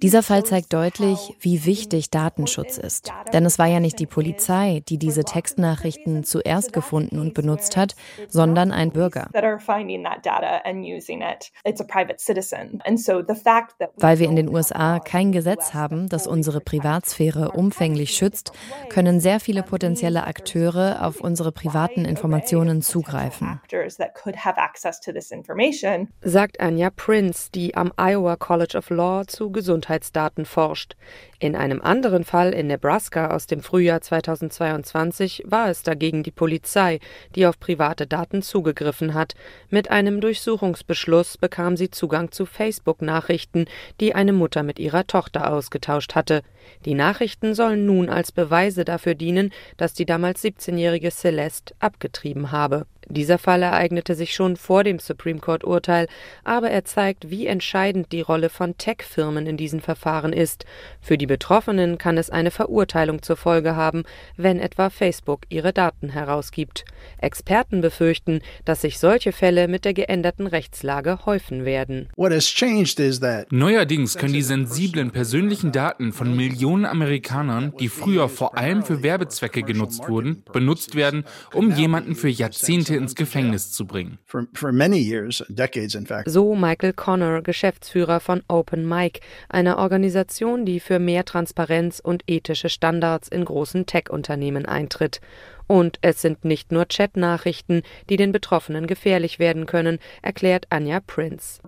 dieser 0.01 0.23
Fall 0.23 0.43
zeigt 0.43 0.73
deutlich, 0.73 1.35
wie 1.39 1.65
wichtig 1.65 2.09
Datenschutz 2.09 2.77
ist. 2.77 3.11
Denn 3.33 3.45
es 3.45 3.59
war 3.59 3.67
ja 3.67 3.79
nicht 3.79 3.99
die 3.99 4.05
Polizei, 4.05 4.83
die 4.87 4.97
diese 4.97 5.23
Textnachrichten 5.23 6.23
zuerst 6.23 6.73
gefunden 6.73 7.19
und 7.19 7.33
benutzt 7.33 7.77
hat, 7.77 7.95
sondern 8.27 8.71
ein 8.71 8.91
Bürger. 8.91 9.29
Weil 13.97 14.19
wir 14.19 14.29
in 14.29 14.35
den 14.35 14.49
USA 14.49 14.99
kein 14.99 15.31
Gesetz 15.31 15.73
haben, 15.73 16.09
das 16.09 16.27
unsere 16.27 16.61
Privatsphäre 16.61 17.51
umfänglich 17.51 18.11
schützt, 18.11 18.51
können 18.89 19.19
sehr 19.19 19.39
viele 19.39 19.63
potenzielle 19.63 20.25
Akteure 20.25 21.05
auf 21.05 21.21
unsere 21.21 21.51
privaten 21.51 22.05
Informationen 22.05 22.81
zugreifen. 22.81 23.61
Sagt 26.21 26.59
Anja 26.59 26.89
Prince, 26.89 27.49
die 27.53 27.75
am 27.75 27.91
Iowa 27.97 28.35
College 28.35 28.77
of 28.77 28.89
Law 28.89 29.25
zu 29.25 29.51
Gesundheitsdaten 29.57 30.45
forscht. 30.45 30.95
In 31.39 31.55
einem 31.55 31.83
anderen 31.83 32.23
Fall 32.23 32.51
in 32.51 32.65
Nebraska 32.65 33.27
aus 33.27 33.45
dem 33.45 33.61
Frühjahr 33.61 34.01
2022 34.01 35.43
war 35.45 35.69
es 35.69 35.83
dagegen 35.83 36.23
die 36.23 36.31
Polizei, 36.31 36.99
die 37.35 37.45
auf 37.45 37.59
private 37.59 38.07
Daten 38.07 38.41
zugegriffen 38.41 39.13
hat. 39.13 39.35
Mit 39.69 39.91
einem 39.91 40.19
Durchsuchungsbeschluss 40.19 41.37
bekam 41.37 41.77
sie 41.77 41.91
Zugang 41.91 42.31
zu 42.31 42.47
Facebook-Nachrichten, 42.47 43.65
die 43.99 44.15
eine 44.15 44.33
Mutter 44.33 44.63
mit 44.63 44.79
ihrer 44.79 45.05
Tochter 45.05 45.53
ausgetauscht 45.53 46.15
hatte. 46.15 46.41
Die 46.85 46.95
Nachrichten 46.95 47.53
sollen 47.53 47.85
nun 47.85 48.09
als 48.09 48.31
Beweise 48.31 48.83
dafür 48.83 49.13
dienen, 49.13 49.51
dass 49.77 49.93
die 49.93 50.07
damals 50.07 50.43
17-jährige 50.43 51.11
Celeste 51.11 51.75
abgetrieben 51.77 52.51
habe. 52.51 52.87
Dieser 53.09 53.37
Fall 53.37 53.63
ereignete 53.63 54.15
sich 54.15 54.33
schon 54.33 54.57
vor 54.57 54.83
dem 54.83 54.99
Supreme 54.99 55.39
Court 55.39 55.63
Urteil, 55.63 56.07
aber 56.43 56.71
er 56.71 56.83
zeigt, 56.83 57.29
wie 57.29 57.47
entscheidend 57.47 58.11
die 58.11 58.19
Rolle 58.19 58.49
von 58.49 58.77
Tech-Firmen 58.77 59.47
in 59.47 59.55
diesen 59.55 59.79
Verfahren 59.79 60.33
ist. 60.33 60.65
Für 60.99 61.17
die 61.17 61.25
Betroffenen 61.27 61.97
kann 61.97 62.17
es 62.17 62.29
eine 62.29 62.51
Verurteilung 62.51 63.21
zur 63.21 63.37
Folge 63.37 63.75
haben, 63.75 64.03
wenn 64.35 64.59
etwa 64.59 64.89
Facebook 64.89 65.41
ihre 65.49 65.73
Daten 65.73 66.09
herausgibt. 66.09 66.85
Experten 67.19 67.81
befürchten, 67.81 68.41
dass 68.65 68.81
sich 68.81 68.99
solche 68.99 69.31
Fälle 69.31 69.67
mit 69.67 69.85
der 69.85 69.93
geänderten 69.93 70.47
Rechtslage 70.47 71.25
häufen 71.25 71.65
werden. 71.65 72.09
Neuerdings 73.49 74.17
können 74.17 74.33
die 74.33 74.41
sensiblen 74.41 75.11
persönlichen 75.11 75.71
Daten 75.71 76.13
von 76.13 76.35
Millionen 76.35 76.85
Amerikanern, 76.85 77.73
die 77.79 77.89
früher 77.89 78.29
vor 78.29 78.57
allem 78.57 78.83
für 78.83 79.03
Werbezwecke 79.03 79.63
genutzt 79.63 80.07
wurden, 80.07 80.43
benutzt 80.53 80.95
werden, 80.95 81.25
um 81.53 81.71
jemanden 81.71 82.15
für 82.15 82.29
Jahrzehnte 82.29 82.95
ins 82.95 83.15
Gefängnis 83.15 83.71
zu 83.71 83.85
bringen. 83.85 84.19
So 86.25 86.55
Michael 86.55 86.93
Connor, 86.93 87.41
Geschäftsführer 87.41 88.19
von 88.19 88.43
Open 88.47 88.87
Mic, 88.87 89.19
einer 89.49 89.77
Organisation, 89.77 90.65
die 90.65 90.79
für 90.79 90.99
mehr 90.99 91.16
Transparenz 91.23 91.99
und 91.99 92.23
ethische 92.27 92.69
Standards 92.69 93.27
in 93.27 93.45
großen 93.45 93.85
Tech-Unternehmen 93.85 94.65
eintritt. 94.65 95.21
Und 95.67 95.99
es 96.01 96.21
sind 96.21 96.45
nicht 96.45 96.71
nur 96.71 96.85
Chatnachrichten, 96.85 97.83
die 98.09 98.15
den 98.15 98.31
Betroffenen 98.31 98.87
gefährlich 98.87 99.37
werden 99.37 99.65
können, 99.65 99.99
erklärt 100.21 100.67
Anja 100.69 101.01
Prince. 101.01 101.61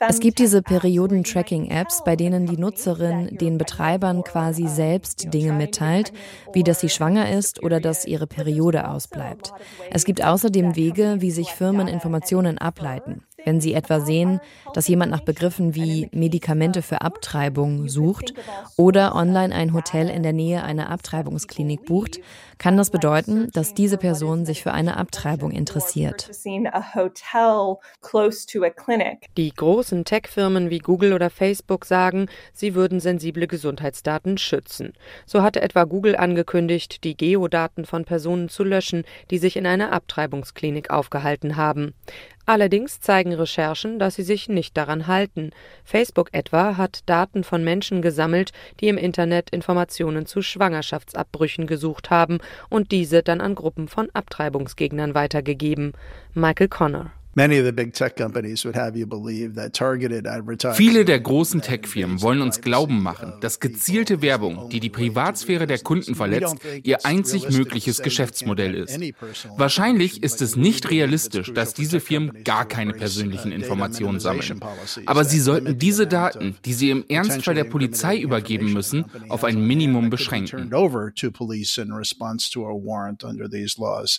Es 0.00 0.20
gibt 0.20 0.38
diese 0.38 0.62
Perioden-Tracking-Apps, 0.62 2.02
bei 2.04 2.16
denen 2.16 2.46
die 2.46 2.56
Nutzerin 2.56 3.38
den 3.38 3.58
Betreibern 3.58 4.24
quasi 4.24 4.66
selbst 4.66 5.32
Dinge 5.32 5.52
mitteilt, 5.52 6.12
wie 6.52 6.64
dass 6.64 6.80
sie 6.80 6.88
schwanger 6.88 7.30
ist 7.30 7.62
oder 7.62 7.80
dass 7.80 8.04
ihre 8.04 8.26
Periode 8.26 8.88
ausbleibt. 8.88 9.52
Es 9.90 10.04
gibt 10.04 10.24
außerdem 10.24 10.74
Wege, 10.74 11.16
wie 11.18 11.30
sich 11.30 11.52
Firmen 11.52 11.86
Informationen 11.86 12.58
ableiten. 12.58 13.24
Wenn 13.44 13.60
Sie 13.60 13.74
etwa 13.74 14.00
sehen, 14.00 14.40
dass 14.74 14.88
jemand 14.88 15.10
nach 15.10 15.20
Begriffen 15.20 15.74
wie 15.74 16.08
Medikamente 16.12 16.82
für 16.82 17.00
Abtreibung 17.00 17.88
sucht 17.88 18.34
oder 18.76 19.14
online 19.14 19.54
ein 19.54 19.72
Hotel 19.72 20.08
in 20.08 20.22
der 20.22 20.32
Nähe 20.32 20.62
einer 20.62 20.90
Abtreibungsklinik 20.90 21.84
bucht, 21.84 22.20
kann 22.58 22.76
das 22.76 22.90
bedeuten, 22.90 23.50
dass 23.52 23.74
diese 23.74 23.98
Person 23.98 24.46
sich 24.46 24.62
für 24.62 24.72
eine 24.72 24.96
Abtreibung 24.96 25.50
interessiert. 25.50 26.30
Die 29.36 29.52
großen 29.52 30.04
Tech-Firmen 30.04 30.70
wie 30.70 30.78
Google 30.78 31.12
oder 31.12 31.28
Facebook 31.30 31.84
sagen, 31.84 32.28
sie 32.52 32.74
würden 32.76 33.00
sensible 33.00 33.48
Gesundheitsdaten 33.48 34.38
schützen. 34.38 34.92
So 35.26 35.42
hatte 35.42 35.60
etwa 35.60 35.84
Google 35.84 36.14
angekündigt, 36.14 37.02
die 37.02 37.16
Geodaten 37.16 37.84
von 37.84 38.04
Personen 38.04 38.48
zu 38.48 38.62
löschen, 38.62 39.04
die 39.30 39.38
sich 39.38 39.56
in 39.56 39.66
einer 39.66 39.92
Abtreibungsklinik 39.92 40.90
aufgehalten 40.90 41.56
haben. 41.56 41.94
Allerdings 42.44 43.00
zeigen 43.00 43.32
Recherchen, 43.32 43.98
dass 43.98 44.16
sie 44.16 44.22
sich 44.22 44.48
nicht 44.48 44.76
daran 44.76 45.06
halten. 45.06 45.50
Facebook 45.84 46.28
etwa 46.32 46.76
hat 46.76 47.00
Daten 47.06 47.44
von 47.44 47.62
Menschen 47.62 48.02
gesammelt, 48.02 48.52
die 48.80 48.88
im 48.88 48.98
Internet 48.98 49.50
Informationen 49.50 50.26
zu 50.26 50.42
Schwangerschaftsabbrüchen 50.42 51.66
gesucht 51.66 52.10
haben 52.10 52.38
und 52.68 52.90
diese 52.90 53.22
dann 53.22 53.40
an 53.40 53.54
Gruppen 53.54 53.88
von 53.88 54.08
Abtreibungsgegnern 54.12 55.14
weitergegeben. 55.14 55.92
Michael 56.34 56.68
Connor 56.68 57.12
Viele 60.74 61.04
der 61.04 61.20
großen 61.20 61.62
Tech-Firmen 61.62 62.20
wollen 62.20 62.42
uns 62.42 62.60
glauben 62.60 63.02
machen, 63.02 63.32
dass 63.40 63.58
gezielte 63.58 64.20
Werbung, 64.20 64.68
die 64.68 64.80
die 64.80 64.90
Privatsphäre 64.90 65.66
der 65.66 65.78
Kunden 65.78 66.14
verletzt, 66.14 66.56
ihr 66.82 67.06
einzig 67.06 67.48
mögliches 67.48 68.02
Geschäftsmodell 68.02 68.74
ist. 68.74 69.00
Wahrscheinlich 69.56 70.22
ist 70.22 70.42
es 70.42 70.56
nicht 70.56 70.90
realistisch, 70.90 71.54
dass 71.54 71.72
diese 71.72 72.00
Firmen 72.00 72.44
gar 72.44 72.66
keine 72.66 72.92
persönlichen 72.92 73.50
Informationen 73.50 74.20
sammeln. 74.20 74.60
Aber 75.06 75.24
sie 75.24 75.40
sollten 75.40 75.78
diese 75.78 76.06
Daten, 76.06 76.56
die 76.66 76.74
sie 76.74 76.90
im 76.90 77.04
Ernstfall 77.08 77.54
der 77.54 77.64
Polizei 77.64 78.18
übergeben 78.18 78.74
müssen, 78.74 79.06
auf 79.30 79.44
ein 79.44 79.66
Minimum 79.66 80.10
beschränken. 80.10 80.70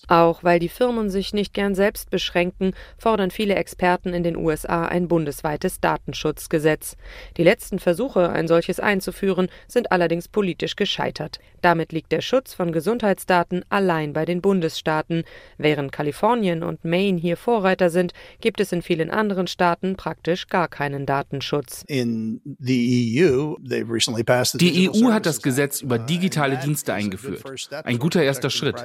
Auch 0.07 0.43
weil 0.43 0.59
die 0.59 0.69
Firmen 0.69 1.09
sich 1.11 1.33
nicht 1.33 1.53
gern 1.53 1.75
selbst 1.75 2.09
beschränken, 2.09 2.73
fordern 3.03 3.31
viele 3.31 3.55
Experten 3.55 4.13
in 4.13 4.23
den 4.23 4.37
USA 4.37 4.85
ein 4.85 5.09
bundesweites 5.09 5.81
Datenschutzgesetz. 5.81 6.95
Die 7.35 7.43
letzten 7.43 7.79
Versuche, 7.79 8.29
ein 8.29 8.47
solches 8.47 8.79
einzuführen, 8.79 9.49
sind 9.67 9.91
allerdings 9.91 10.29
politisch 10.29 10.77
gescheitert. 10.77 11.39
Damit 11.63 11.93
liegt 11.93 12.11
der 12.11 12.19
Schutz 12.19 12.53
von 12.53 12.73
Gesundheitsdaten 12.73 13.63
allein 13.69 14.11
bei 14.11 14.25
den 14.25 14.41
Bundesstaaten. 14.41 15.23
Während 15.57 15.93
Kalifornien 15.93 16.61
und 16.61 16.83
Maine 16.83 17.17
hier 17.17 17.37
Vorreiter 17.37 17.89
sind, 17.89 18.11
gibt 18.41 18.59
es 18.59 18.73
in 18.73 18.81
vielen 18.81 19.09
anderen 19.09 19.47
Staaten 19.47 19.95
praktisch 19.95 20.47
gar 20.47 20.67
keinen 20.67 21.05
Datenschutz. 21.05 21.85
E 21.87 22.03
die 24.55 24.89
EU 24.89 25.11
hat 25.13 25.25
das 25.25 25.41
Gesetz 25.41 25.79
über 25.81 25.99
digitale 25.99 26.57
Dienste 26.57 26.93
eingeführt. 26.93 27.41
Ein 27.85 27.97
guter 27.97 28.21
erster 28.21 28.49
Schritt. 28.49 28.75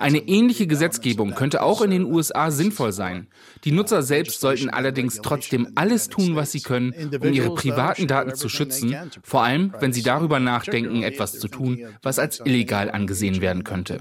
Eine 0.00 0.18
ähnliche 0.18 0.66
Gesetzgebung 0.66 1.36
könnte 1.36 1.62
auch 1.62 1.82
in 1.82 1.92
den 1.92 2.04
USA 2.04 2.50
sinnvoll 2.50 2.90
sein. 2.90 3.28
Die 3.62 3.70
Nutzer 3.70 4.02
selbst 4.02 4.40
sollten 4.40 4.70
allerdings 4.70 5.20
trotzdem 5.22 5.68
alles 5.76 6.08
tun, 6.08 6.34
was 6.34 6.50
sie 6.50 6.62
können, 6.62 6.92
um 7.20 7.32
ihre 7.32 7.54
privaten 7.54 8.08
Daten 8.08 8.34
zu 8.34 8.48
schützen, 8.48 8.96
vor 9.22 9.44
allem 9.44 9.72
wenn 9.78 9.92
sie 9.92 10.02
darüber 10.02 10.40
nachdenken, 10.40 11.04
etwas 11.04 11.38
zu 11.38 11.46
tun, 11.46 11.78
was 12.02 12.23
als 12.24 12.40
illegal 12.40 12.90
angesehen 12.90 13.40
werden 13.40 13.64
könnte. 13.64 13.98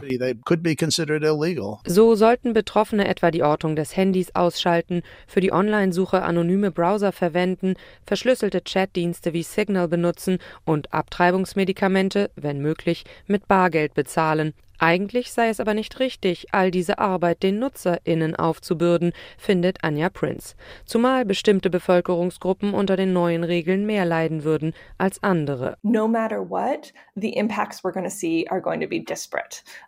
So 1.86 2.16
sollten 2.16 2.54
Betroffene 2.54 3.08
etwa 3.08 3.32
die 3.32 3.44
Ortung 3.44 3.76
des 3.76 3.98
Handys 3.98 4.34
ausschalten, 4.34 5.02
für 5.28 5.42
die 5.42 5.52
Online-Suche 5.52 6.22
anonyme 6.22 6.72
Browser 6.72 7.12
verwenden, 7.12 7.76
verschlüsselte 8.06 8.62
Chatdienste 8.62 9.34
wie 9.34 9.44
Signal 9.44 9.88
benutzen 9.88 10.38
und 10.64 10.94
Abtreibungsmedikamente, 10.94 12.32
wenn 12.36 12.60
möglich, 12.60 13.04
mit 13.28 13.48
Bargeld 13.48 13.94
bezahlen. 13.94 14.54
Eigentlich 14.84 15.32
sei 15.32 15.48
es 15.48 15.62
aber 15.62 15.74
nicht 15.74 16.02
richtig, 16.02 16.48
all 16.52 16.70
diese 16.70 17.00
Arbeit 17.00 17.42
den 17.42 17.58
NutzerInnen 17.58 18.36
aufzubürden, 18.36 19.14
findet 19.38 19.82
Anja 19.82 20.10
Prince. 20.10 20.56
Zumal 20.84 21.24
bestimmte 21.24 21.70
Bevölkerungsgruppen 21.70 22.74
unter 22.74 22.98
den 22.98 23.14
neuen 23.14 23.46
Regeln 23.46 23.86
mehr 23.86 24.04
leiden 24.04 24.44
würden 24.44 24.74
als 24.98 25.24
andere. 25.24 25.78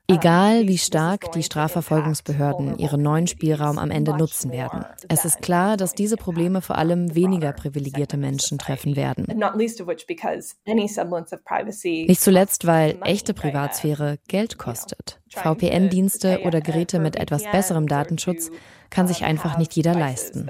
Egal 0.07 0.67
wie 0.69 0.77
stark 0.77 1.31
die 1.33 1.43
Strafverfolgungsbehörden 1.43 2.77
ihren 2.77 3.01
neuen 3.01 3.27
Spielraum 3.27 3.77
am 3.77 3.91
Ende 3.91 4.15
nutzen 4.15 4.53
werden. 4.53 4.85
Es 5.09 5.25
ist 5.25 5.41
klar, 5.41 5.75
dass 5.75 5.93
diese 5.93 6.15
Probleme 6.15 6.61
vor 6.61 6.77
allem 6.77 7.13
weniger 7.15 7.51
privilegierte 7.51 8.15
Menschen 8.15 8.59
treffen 8.59 8.95
werden. 8.95 9.25
Nicht 12.07 12.21
zuletzt, 12.21 12.65
weil 12.65 12.97
echte 13.01 13.33
Privatsphäre 13.33 14.19
Geld 14.29 14.57
kostet 14.57 14.84
kostet. 14.85 15.19
VPN-Dienste 15.29 16.41
oder 16.43 16.61
Geräte 16.61 16.99
mit 16.99 17.15
etwas 17.15 17.43
besserem 17.51 17.87
Datenschutz 17.87 18.51
kann 18.89 19.07
sich 19.07 19.25
einfach 19.25 19.57
nicht 19.57 19.75
jeder 19.75 19.93
leisten. 19.93 20.49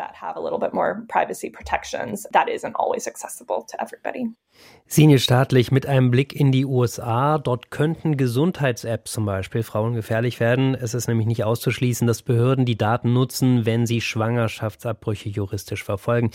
Sinje 4.88 5.20
staatlich 5.20 5.72
mit 5.72 5.88
einem 5.88 6.12
Blick 6.12 6.36
in 6.36 6.52
die 6.52 6.66
USA. 6.66 7.40
Dort 7.40 7.72
könnten 7.72 8.18
Gesundheits-Apps 8.18 9.14
zum 9.14 9.26
Beispiel 9.26 9.64
Frauen 9.64 9.96
gefährlich 9.96 10.40
werden. 10.40 10.76
Es 10.76 10.94
ist 10.94 11.08
nämlich 11.08 11.28
nicht 11.28 11.44
auszuschließen, 11.44 12.06
dass 12.06 12.22
Behörden 12.22 12.66
die 12.66 12.78
Daten 12.78 13.14
nutzen, 13.14 13.66
wenn 13.66 13.86
sie 13.88 14.02
Schwangerschaftsabbrüche 14.02 15.30
juristisch 15.30 15.84
verfolgen. 15.84 16.30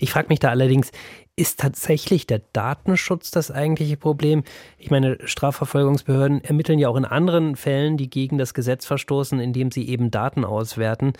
Ich 0.00 0.12
frage 0.12 0.28
mich 0.28 0.40
da 0.40 0.50
allerdings, 0.50 0.90
ist 1.36 1.60
tatsächlich 1.60 2.26
der 2.26 2.42
Datenschutz 2.52 3.30
das 3.30 3.50
eigentliche 3.50 3.96
Problem? 3.96 4.44
Ich 4.78 4.90
meine, 4.90 5.18
Strafverfolgungsbehörden 5.24 6.44
ermitteln 6.44 6.78
ja 6.78 6.88
auch 6.88 6.96
in 6.96 7.04
anderen 7.04 7.56
Fällen, 7.56 7.96
die 7.96 8.08
gegen 8.08 8.38
das 8.38 8.54
Gesetz 8.54 8.86
verstoßen, 8.86 9.40
indem 9.40 9.70
sie 9.70 9.88
eben 9.88 10.10
Daten 10.10 10.44
auswerten. 10.44 11.12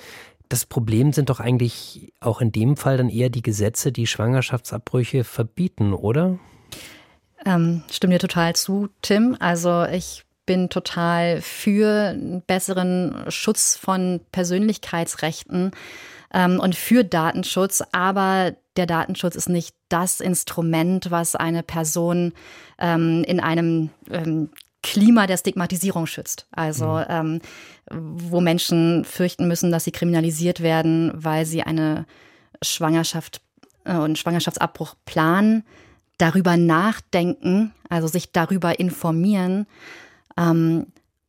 Das 0.48 0.66
Problem 0.66 1.12
sind 1.12 1.30
doch 1.30 1.40
eigentlich 1.40 2.12
auch 2.20 2.40
in 2.40 2.52
dem 2.52 2.76
Fall 2.76 2.96
dann 2.96 3.08
eher 3.08 3.30
die 3.30 3.42
Gesetze, 3.42 3.90
die 3.90 4.06
Schwangerschaftsabbrüche 4.06 5.24
verbieten, 5.24 5.92
oder? 5.92 6.38
Ähm, 7.44 7.82
stimme 7.90 8.14
dir 8.14 8.20
total 8.20 8.54
zu, 8.54 8.88
Tim. 9.02 9.36
Also 9.40 9.84
ich 9.84 10.24
bin 10.46 10.68
total 10.68 11.40
für 11.40 12.10
einen 12.10 12.42
besseren 12.42 13.24
Schutz 13.28 13.76
von 13.76 14.20
Persönlichkeitsrechten 14.30 15.72
ähm, 16.32 16.60
und 16.60 16.76
für 16.76 17.04
Datenschutz, 17.04 17.82
aber 17.92 18.54
der 18.76 18.86
Datenschutz 18.86 19.36
ist 19.36 19.48
nicht 19.48 19.74
das 19.88 20.20
Instrument, 20.20 21.10
was 21.10 21.36
eine 21.36 21.62
Person 21.62 22.32
ähm, 22.78 23.24
in 23.24 23.40
einem 23.40 23.90
ähm, 24.10 24.50
Klima 24.82 25.26
der 25.26 25.38
Stigmatisierung 25.38 26.06
schützt. 26.06 26.46
Also 26.50 26.86
mhm. 26.86 27.04
ähm, 27.08 27.40
wo 27.90 28.40
Menschen 28.40 29.04
fürchten 29.04 29.48
müssen, 29.48 29.70
dass 29.70 29.84
sie 29.84 29.92
kriminalisiert 29.92 30.60
werden, 30.60 31.12
weil 31.14 31.46
sie 31.46 31.62
eine 31.62 32.06
Schwangerschaft 32.62 33.40
äh, 33.84 33.96
und 33.96 34.18
Schwangerschaftsabbruch 34.18 34.94
planen, 35.04 35.64
darüber 36.18 36.56
nachdenken, 36.56 37.72
also 37.88 38.06
sich 38.08 38.32
darüber 38.32 38.78
informieren 38.78 39.66
ähm, 40.36 40.86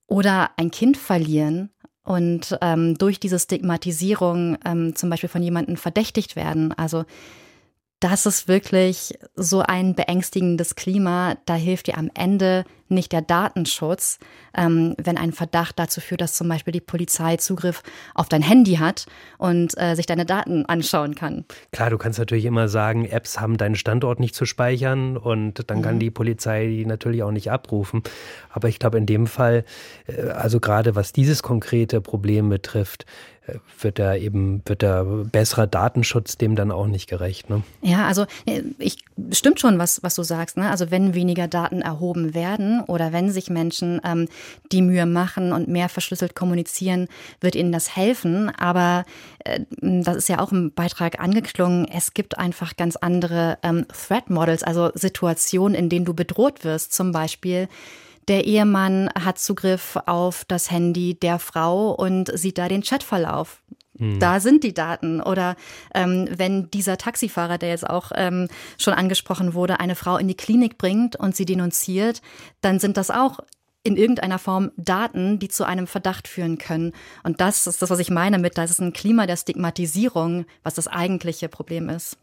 oder 0.07 0.51
ein 0.57 0.71
Kind 0.71 0.97
verlieren 0.97 1.69
und 2.05 2.57
ähm, 2.61 2.97
durch 2.97 3.19
diese 3.19 3.39
Stigmatisierung 3.39 4.57
ähm, 4.63 4.95
zum 4.95 5.09
Beispiel 5.09 5.29
von 5.29 5.43
jemandem 5.43 5.75
verdächtigt 5.75 6.35
werden. 6.35 6.71
Also 6.77 7.03
das 7.99 8.25
ist 8.25 8.47
wirklich 8.47 9.17
so 9.35 9.61
ein 9.61 9.95
beängstigendes 9.95 10.75
Klima. 10.75 11.37
Da 11.45 11.55
hilft 11.55 11.87
dir 11.87 11.97
am 11.97 12.11
Ende 12.13 12.63
nicht 12.95 13.11
der 13.11 13.21
Datenschutz, 13.21 14.19
ähm, 14.55 14.95
wenn 14.97 15.17
ein 15.17 15.31
Verdacht 15.31 15.77
dazu 15.77 16.01
führt, 16.01 16.21
dass 16.21 16.33
zum 16.33 16.49
Beispiel 16.49 16.71
die 16.71 16.81
Polizei 16.81 17.37
Zugriff 17.37 17.83
auf 18.13 18.29
dein 18.29 18.41
Handy 18.41 18.75
hat 18.75 19.05
und 19.37 19.77
äh, 19.77 19.95
sich 19.95 20.05
deine 20.05 20.25
Daten 20.25 20.65
anschauen 20.65 21.15
kann. 21.15 21.45
Klar, 21.71 21.91
du 21.91 21.97
kannst 21.97 22.17
natürlich 22.17 22.45
immer 22.45 22.67
sagen, 22.67 23.05
Apps 23.05 23.39
haben 23.39 23.57
deinen 23.57 23.75
Standort 23.75 24.19
nicht 24.19 24.33
zu 24.33 24.45
speichern 24.45 25.17
und 25.17 25.69
dann 25.69 25.81
kann 25.81 25.95
mhm. 25.95 25.99
die 25.99 26.11
Polizei 26.11 26.65
die 26.65 26.85
natürlich 26.85 27.23
auch 27.23 27.31
nicht 27.31 27.51
abrufen. 27.51 28.01
Aber 28.49 28.69
ich 28.69 28.79
glaube, 28.79 28.97
in 28.97 29.05
dem 29.05 29.27
Fall, 29.27 29.65
äh, 30.07 30.29
also 30.29 30.59
gerade 30.59 30.95
was 30.95 31.13
dieses 31.13 31.43
konkrete 31.43 32.01
Problem 32.01 32.49
betrifft, 32.49 33.05
wird 33.79 33.99
da 33.99 34.15
eben, 34.15 34.61
wird 34.65 34.83
da 34.83 35.03
besserer 35.03 35.67
Datenschutz 35.67 36.37
dem 36.37 36.55
dann 36.55 36.71
auch 36.71 36.87
nicht 36.87 37.07
gerecht. 37.07 37.49
Ne? 37.49 37.63
Ja, 37.81 38.07
also 38.07 38.25
äh, 38.45 38.63
ich 38.79 38.97
stimmt 39.31 39.59
schon, 39.59 39.77
was, 39.77 40.01
was 40.03 40.15
du 40.15 40.23
sagst. 40.23 40.57
Ne? 40.57 40.69
Also 40.69 40.91
wenn 40.91 41.13
weniger 41.13 41.47
Daten 41.47 41.81
erhoben 41.81 42.33
werden 42.33 42.81
oder 42.85 43.13
wenn 43.13 43.29
sich 43.29 43.49
Menschen 43.49 44.01
ähm, 44.03 44.27
die 44.71 44.81
Mühe 44.81 45.05
machen 45.05 45.53
und 45.53 45.67
mehr 45.67 45.89
verschlüsselt 45.89 46.35
kommunizieren, 46.35 47.07
wird 47.41 47.55
ihnen 47.55 47.71
das 47.71 47.95
helfen. 47.95 48.49
Aber 48.49 49.05
äh, 49.43 49.61
das 49.81 50.15
ist 50.15 50.29
ja 50.29 50.39
auch 50.39 50.51
im 50.51 50.73
Beitrag 50.73 51.19
angeklungen, 51.19 51.85
es 51.85 52.13
gibt 52.13 52.37
einfach 52.37 52.75
ganz 52.75 52.95
andere 52.95 53.57
ähm, 53.63 53.85
Threat 53.87 54.29
Models, 54.29 54.63
also 54.63 54.91
Situationen, 54.93 55.75
in 55.75 55.89
denen 55.89 56.05
du 56.05 56.13
bedroht 56.13 56.63
wirst. 56.63 56.93
Zum 56.93 57.11
Beispiel 57.11 57.67
der 58.27 58.45
Ehemann 58.45 59.09
hat 59.13 59.37
Zugriff 59.37 59.97
auf 60.07 60.45
das 60.45 60.71
Handy 60.71 61.13
der 61.13 61.37
Frau 61.37 61.91
und 61.91 62.35
sieht 62.37 62.57
da 62.57 62.67
den 62.67 62.81
Chatverlauf. 62.81 63.61
Mhm. 63.97 64.19
Da 64.19 64.39
sind 64.39 64.63
die 64.63 64.73
Daten. 64.73 65.21
Oder 65.21 65.55
ähm, 65.93 66.27
wenn 66.35 66.69
dieser 66.71 66.97
Taxifahrer, 66.97 67.57
der 67.57 67.69
jetzt 67.69 67.89
auch 67.89 68.11
ähm, 68.15 68.47
schon 68.77 68.93
angesprochen 68.93 69.53
wurde, 69.53 69.79
eine 69.79 69.95
Frau 69.95 70.17
in 70.17 70.27
die 70.27 70.37
Klinik 70.37 70.77
bringt 70.77 71.15
und 71.15 71.35
sie 71.35 71.45
denunziert, 71.45 72.21
dann 72.61 72.79
sind 72.79 72.97
das 72.97 73.11
auch 73.11 73.39
in 73.83 73.97
irgendeiner 73.97 74.39
Form 74.39 74.71
Daten, 74.77 75.37
die 75.37 75.47
zu 75.47 75.63
einem 75.63 75.85
Verdacht 75.85 76.27
führen 76.27 76.57
können. 76.57 76.91
Und 77.23 77.39
das 77.39 77.67
ist 77.67 77.81
das, 77.81 77.89
was 77.91 77.99
ich 77.99 78.09
meine 78.09 78.39
mit, 78.39 78.57
das 78.57 78.71
ist 78.71 78.81
ein 78.81 78.93
Klima 78.93 79.27
der 79.27 79.37
Stigmatisierung, 79.37 80.45
was 80.63 80.73
das 80.73 80.87
eigentliche 80.87 81.49
Problem 81.49 81.89
ist. 81.89 82.17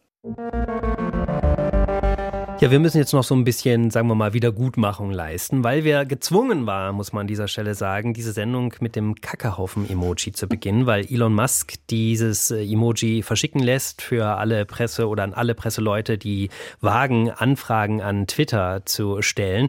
Ja, 2.63 2.71
wir 2.71 2.79
müssen 2.79 2.99
jetzt 2.99 3.13
noch 3.13 3.25
so 3.25 3.35
ein 3.35 3.43
bisschen, 3.43 3.91
sagen 3.91 4.07
wir 4.07 4.15
mal, 4.15 4.35
Wiedergutmachung 4.35 5.11
leisten, 5.11 5.65
weil 5.65 5.83
wir 5.83 6.05
gezwungen 6.05 6.65
waren, 6.65 6.95
muss 6.95 7.13
man 7.13 7.23
an 7.23 7.27
dieser 7.27 7.49
Stelle 7.49 7.75
sagen, 7.75 8.15
diese 8.15 8.31
Sendung 8.31 8.73
mit 8.79 8.95
dem 8.95 9.17
Kackerhaufen-Emoji 9.17 10.31
zu 10.31 10.47
beginnen, 10.47 10.87
weil 10.87 11.05
Elon 11.13 11.35
Musk 11.35 11.75
dieses 11.91 12.53
äh, 12.53 12.63
Emoji 12.63 13.25
verschicken 13.25 13.61
lässt 13.61 14.01
für 14.01 14.37
alle 14.37 14.65
Presse 14.65 15.09
oder 15.09 15.25
an 15.25 15.35
alle 15.35 15.57
Presseleute, 15.57 16.19
die 16.19 16.51
wagen, 16.81 17.33
Anfragen 17.33 18.01
an 18.01 18.29
Twitter 18.29 18.83
zu 18.85 19.23
stellen. 19.23 19.67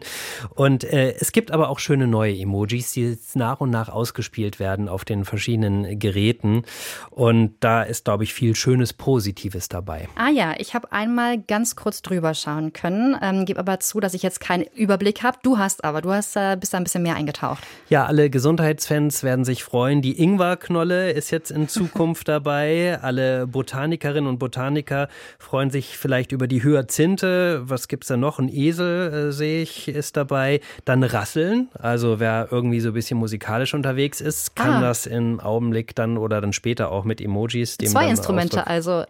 Und 0.50 0.84
äh, 0.84 1.16
es 1.18 1.32
gibt 1.32 1.50
aber 1.50 1.70
auch 1.70 1.80
schöne 1.80 2.06
neue 2.06 2.38
Emojis, 2.38 2.92
die 2.92 3.08
jetzt 3.08 3.34
nach 3.34 3.60
und 3.60 3.70
nach 3.70 3.88
ausgespielt 3.88 4.60
werden 4.60 4.88
auf 4.88 5.04
den 5.04 5.24
verschiedenen 5.24 5.98
Geräten. 5.98 6.62
Und 7.10 7.56
da 7.58 7.82
ist, 7.82 8.04
glaube 8.04 8.22
ich, 8.22 8.32
viel 8.32 8.54
Schönes, 8.54 8.92
Positives 8.92 9.68
dabei. 9.68 10.08
Ah 10.14 10.30
ja, 10.30 10.54
ich 10.58 10.74
habe 10.74 10.92
einmal 10.92 11.38
ganz 11.38 11.74
kurz 11.74 12.00
drüber 12.00 12.34
schauen 12.34 12.72
können 12.72 12.83
können. 12.84 13.16
Ähm, 13.22 13.46
gebe 13.46 13.58
aber 13.58 13.80
zu, 13.80 13.98
dass 13.98 14.12
ich 14.12 14.22
jetzt 14.22 14.40
keinen 14.40 14.64
Überblick 14.74 15.22
habe. 15.22 15.38
Du 15.42 15.56
hast 15.56 15.84
aber, 15.84 16.02
du 16.02 16.12
hast, 16.12 16.36
äh, 16.36 16.56
bist 16.58 16.74
da 16.74 16.78
ein 16.78 16.84
bisschen 16.84 17.02
mehr 17.02 17.16
eingetaucht. 17.16 17.62
Ja, 17.88 18.04
alle 18.04 18.28
Gesundheitsfans 18.28 19.22
werden 19.22 19.46
sich 19.46 19.64
freuen. 19.64 20.02
Die 20.02 20.20
Ingwerknolle 20.20 21.10
ist 21.12 21.30
jetzt 21.30 21.50
in 21.50 21.66
Zukunft 21.68 22.28
dabei. 22.34 22.98
Alle 23.00 23.46
Botanikerinnen 23.46 24.28
und 24.28 24.38
Botaniker 24.38 25.08
freuen 25.38 25.70
sich 25.70 25.96
vielleicht 25.96 26.32
über 26.32 26.46
die 26.46 26.62
Hyazinthe. 26.62 27.62
Was 27.64 27.88
gibt 27.88 28.04
es 28.04 28.08
da 28.08 28.18
noch? 28.18 28.38
Ein 28.38 28.50
Esel, 28.50 29.28
äh, 29.28 29.32
sehe 29.32 29.62
ich, 29.62 29.88
ist 29.88 30.18
dabei. 30.18 30.60
Dann 30.84 31.02
Rasseln. 31.02 31.68
Also 31.78 32.20
wer 32.20 32.48
irgendwie 32.50 32.80
so 32.80 32.88
ein 32.88 32.94
bisschen 32.94 33.18
musikalisch 33.18 33.72
unterwegs 33.72 34.20
ist, 34.20 34.56
kann 34.56 34.74
ah. 34.74 34.80
das 34.80 35.06
im 35.06 35.40
Augenblick 35.40 35.94
dann 35.94 36.18
oder 36.18 36.42
dann 36.42 36.52
später 36.52 36.92
auch 36.92 37.04
mit 37.04 37.22
Emojis. 37.22 37.78
Zwei 37.78 38.10
Instrumente, 38.10 38.66
also 38.66 39.04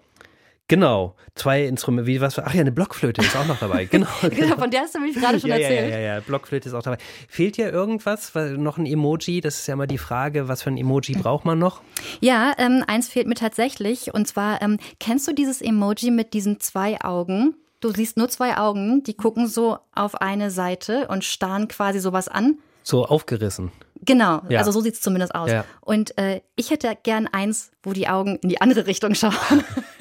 Genau, 0.66 1.14
zwei 1.34 1.66
Instrumente, 1.66 2.06
wie 2.06 2.22
was? 2.22 2.38
Ach 2.38 2.54
ja, 2.54 2.62
eine 2.62 2.72
Blockflöte 2.72 3.20
ist 3.20 3.36
auch 3.36 3.46
noch 3.46 3.58
dabei. 3.58 3.84
Genau, 3.94 4.08
genau. 4.22 4.56
von 4.56 4.70
der 4.70 4.80
hast 4.80 4.94
du 4.94 4.98
mich 4.98 5.14
gerade 5.14 5.38
schon 5.38 5.50
ja, 5.50 5.56
erzählt. 5.56 5.90
Ja, 5.90 5.98
ja, 5.98 6.14
ja, 6.14 6.20
Blockflöte 6.20 6.68
ist 6.68 6.74
auch 6.74 6.82
dabei. 6.82 6.96
Fehlt 7.28 7.58
dir 7.58 7.70
irgendwas? 7.70 8.32
Noch 8.34 8.78
ein 8.78 8.86
Emoji? 8.86 9.40
Das 9.40 9.58
ist 9.58 9.66
ja 9.66 9.74
immer 9.74 9.86
die 9.86 9.98
Frage, 9.98 10.48
was 10.48 10.62
für 10.62 10.70
ein 10.70 10.78
Emoji 10.78 11.16
braucht 11.16 11.44
man 11.44 11.58
noch? 11.58 11.82
Ja, 12.20 12.52
ähm, 12.56 12.82
eins 12.86 13.08
fehlt 13.08 13.26
mir 13.26 13.34
tatsächlich. 13.34 14.14
Und 14.14 14.26
zwar, 14.26 14.62
ähm, 14.62 14.78
kennst 14.98 15.28
du 15.28 15.32
dieses 15.32 15.60
Emoji 15.60 16.10
mit 16.10 16.32
diesen 16.32 16.60
zwei 16.60 17.00
Augen? 17.02 17.54
Du 17.80 17.90
siehst 17.90 18.16
nur 18.16 18.30
zwei 18.30 18.56
Augen, 18.56 19.02
die 19.04 19.14
gucken 19.14 19.46
so 19.46 19.78
auf 19.94 20.14
eine 20.22 20.50
Seite 20.50 21.08
und 21.08 21.24
starren 21.24 21.68
quasi 21.68 22.00
sowas 22.00 22.28
an. 22.28 22.58
So 22.82 23.04
aufgerissen. 23.04 23.70
Genau, 24.04 24.42
ja. 24.48 24.58
also 24.58 24.70
so 24.70 24.80
sieht 24.80 24.94
es 24.94 25.00
zumindest 25.00 25.34
aus. 25.34 25.50
Ja. 25.50 25.64
Und 25.80 26.16
äh, 26.18 26.40
ich 26.56 26.70
hätte 26.70 26.96
gern 27.02 27.26
eins, 27.26 27.70
wo 27.82 27.92
die 27.92 28.08
Augen 28.08 28.36
in 28.36 28.48
die 28.48 28.60
andere 28.60 28.86
Richtung 28.86 29.14
schauen. 29.14 29.34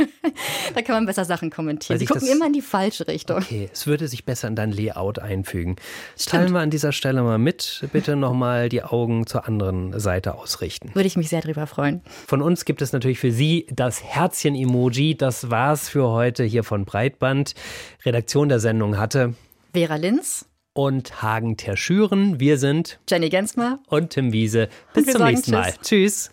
da 0.73 0.81
kann 0.81 0.95
man 0.95 1.05
besser 1.05 1.25
Sachen 1.25 1.49
kommentieren. 1.49 1.99
Die 1.99 2.05
gucken 2.05 2.27
immer 2.27 2.47
in 2.47 2.53
die 2.53 2.61
falsche 2.61 3.07
Richtung. 3.07 3.37
Okay, 3.37 3.69
es 3.71 3.87
würde 3.87 4.07
sich 4.07 4.25
besser 4.25 4.47
in 4.47 4.55
dein 4.55 4.71
Layout 4.71 5.19
einfügen. 5.19 5.75
Das 6.15 6.25
teilen 6.25 6.53
wir 6.53 6.59
an 6.59 6.69
dieser 6.69 6.91
Stelle 6.91 7.21
mal 7.23 7.37
mit. 7.37 7.87
Bitte 7.91 8.15
nochmal 8.15 8.69
die 8.69 8.83
Augen 8.83 9.27
zur 9.27 9.47
anderen 9.47 9.99
Seite 9.99 10.35
ausrichten. 10.35 10.91
Würde 10.93 11.07
ich 11.07 11.17
mich 11.17 11.29
sehr 11.29 11.41
drüber 11.41 11.67
freuen. 11.67 12.01
Von 12.27 12.41
uns 12.41 12.65
gibt 12.65 12.81
es 12.81 12.93
natürlich 12.93 13.19
für 13.19 13.31
Sie 13.31 13.67
das 13.71 14.03
Herzchen-Emoji. 14.03 15.15
Das 15.15 15.49
war's 15.49 15.89
für 15.89 16.09
heute 16.09 16.43
hier 16.43 16.63
von 16.63 16.85
Breitband. 16.85 17.53
Redaktion 18.05 18.49
der 18.49 18.59
Sendung 18.59 18.97
hatte 18.97 19.33
Vera 19.73 19.95
Linz 19.95 20.45
und 20.73 21.21
Hagen 21.21 21.57
Terschüren. 21.57 22.39
Wir 22.39 22.57
sind 22.57 22.99
Jenny 23.09 23.29
Gensmer 23.29 23.79
und 23.87 24.11
Tim 24.11 24.33
Wiese. 24.33 24.69
Bis 24.93 25.05
zum 25.05 25.23
nächsten 25.23 25.51
Mal. 25.51 25.73
Tschüss. 25.81 26.31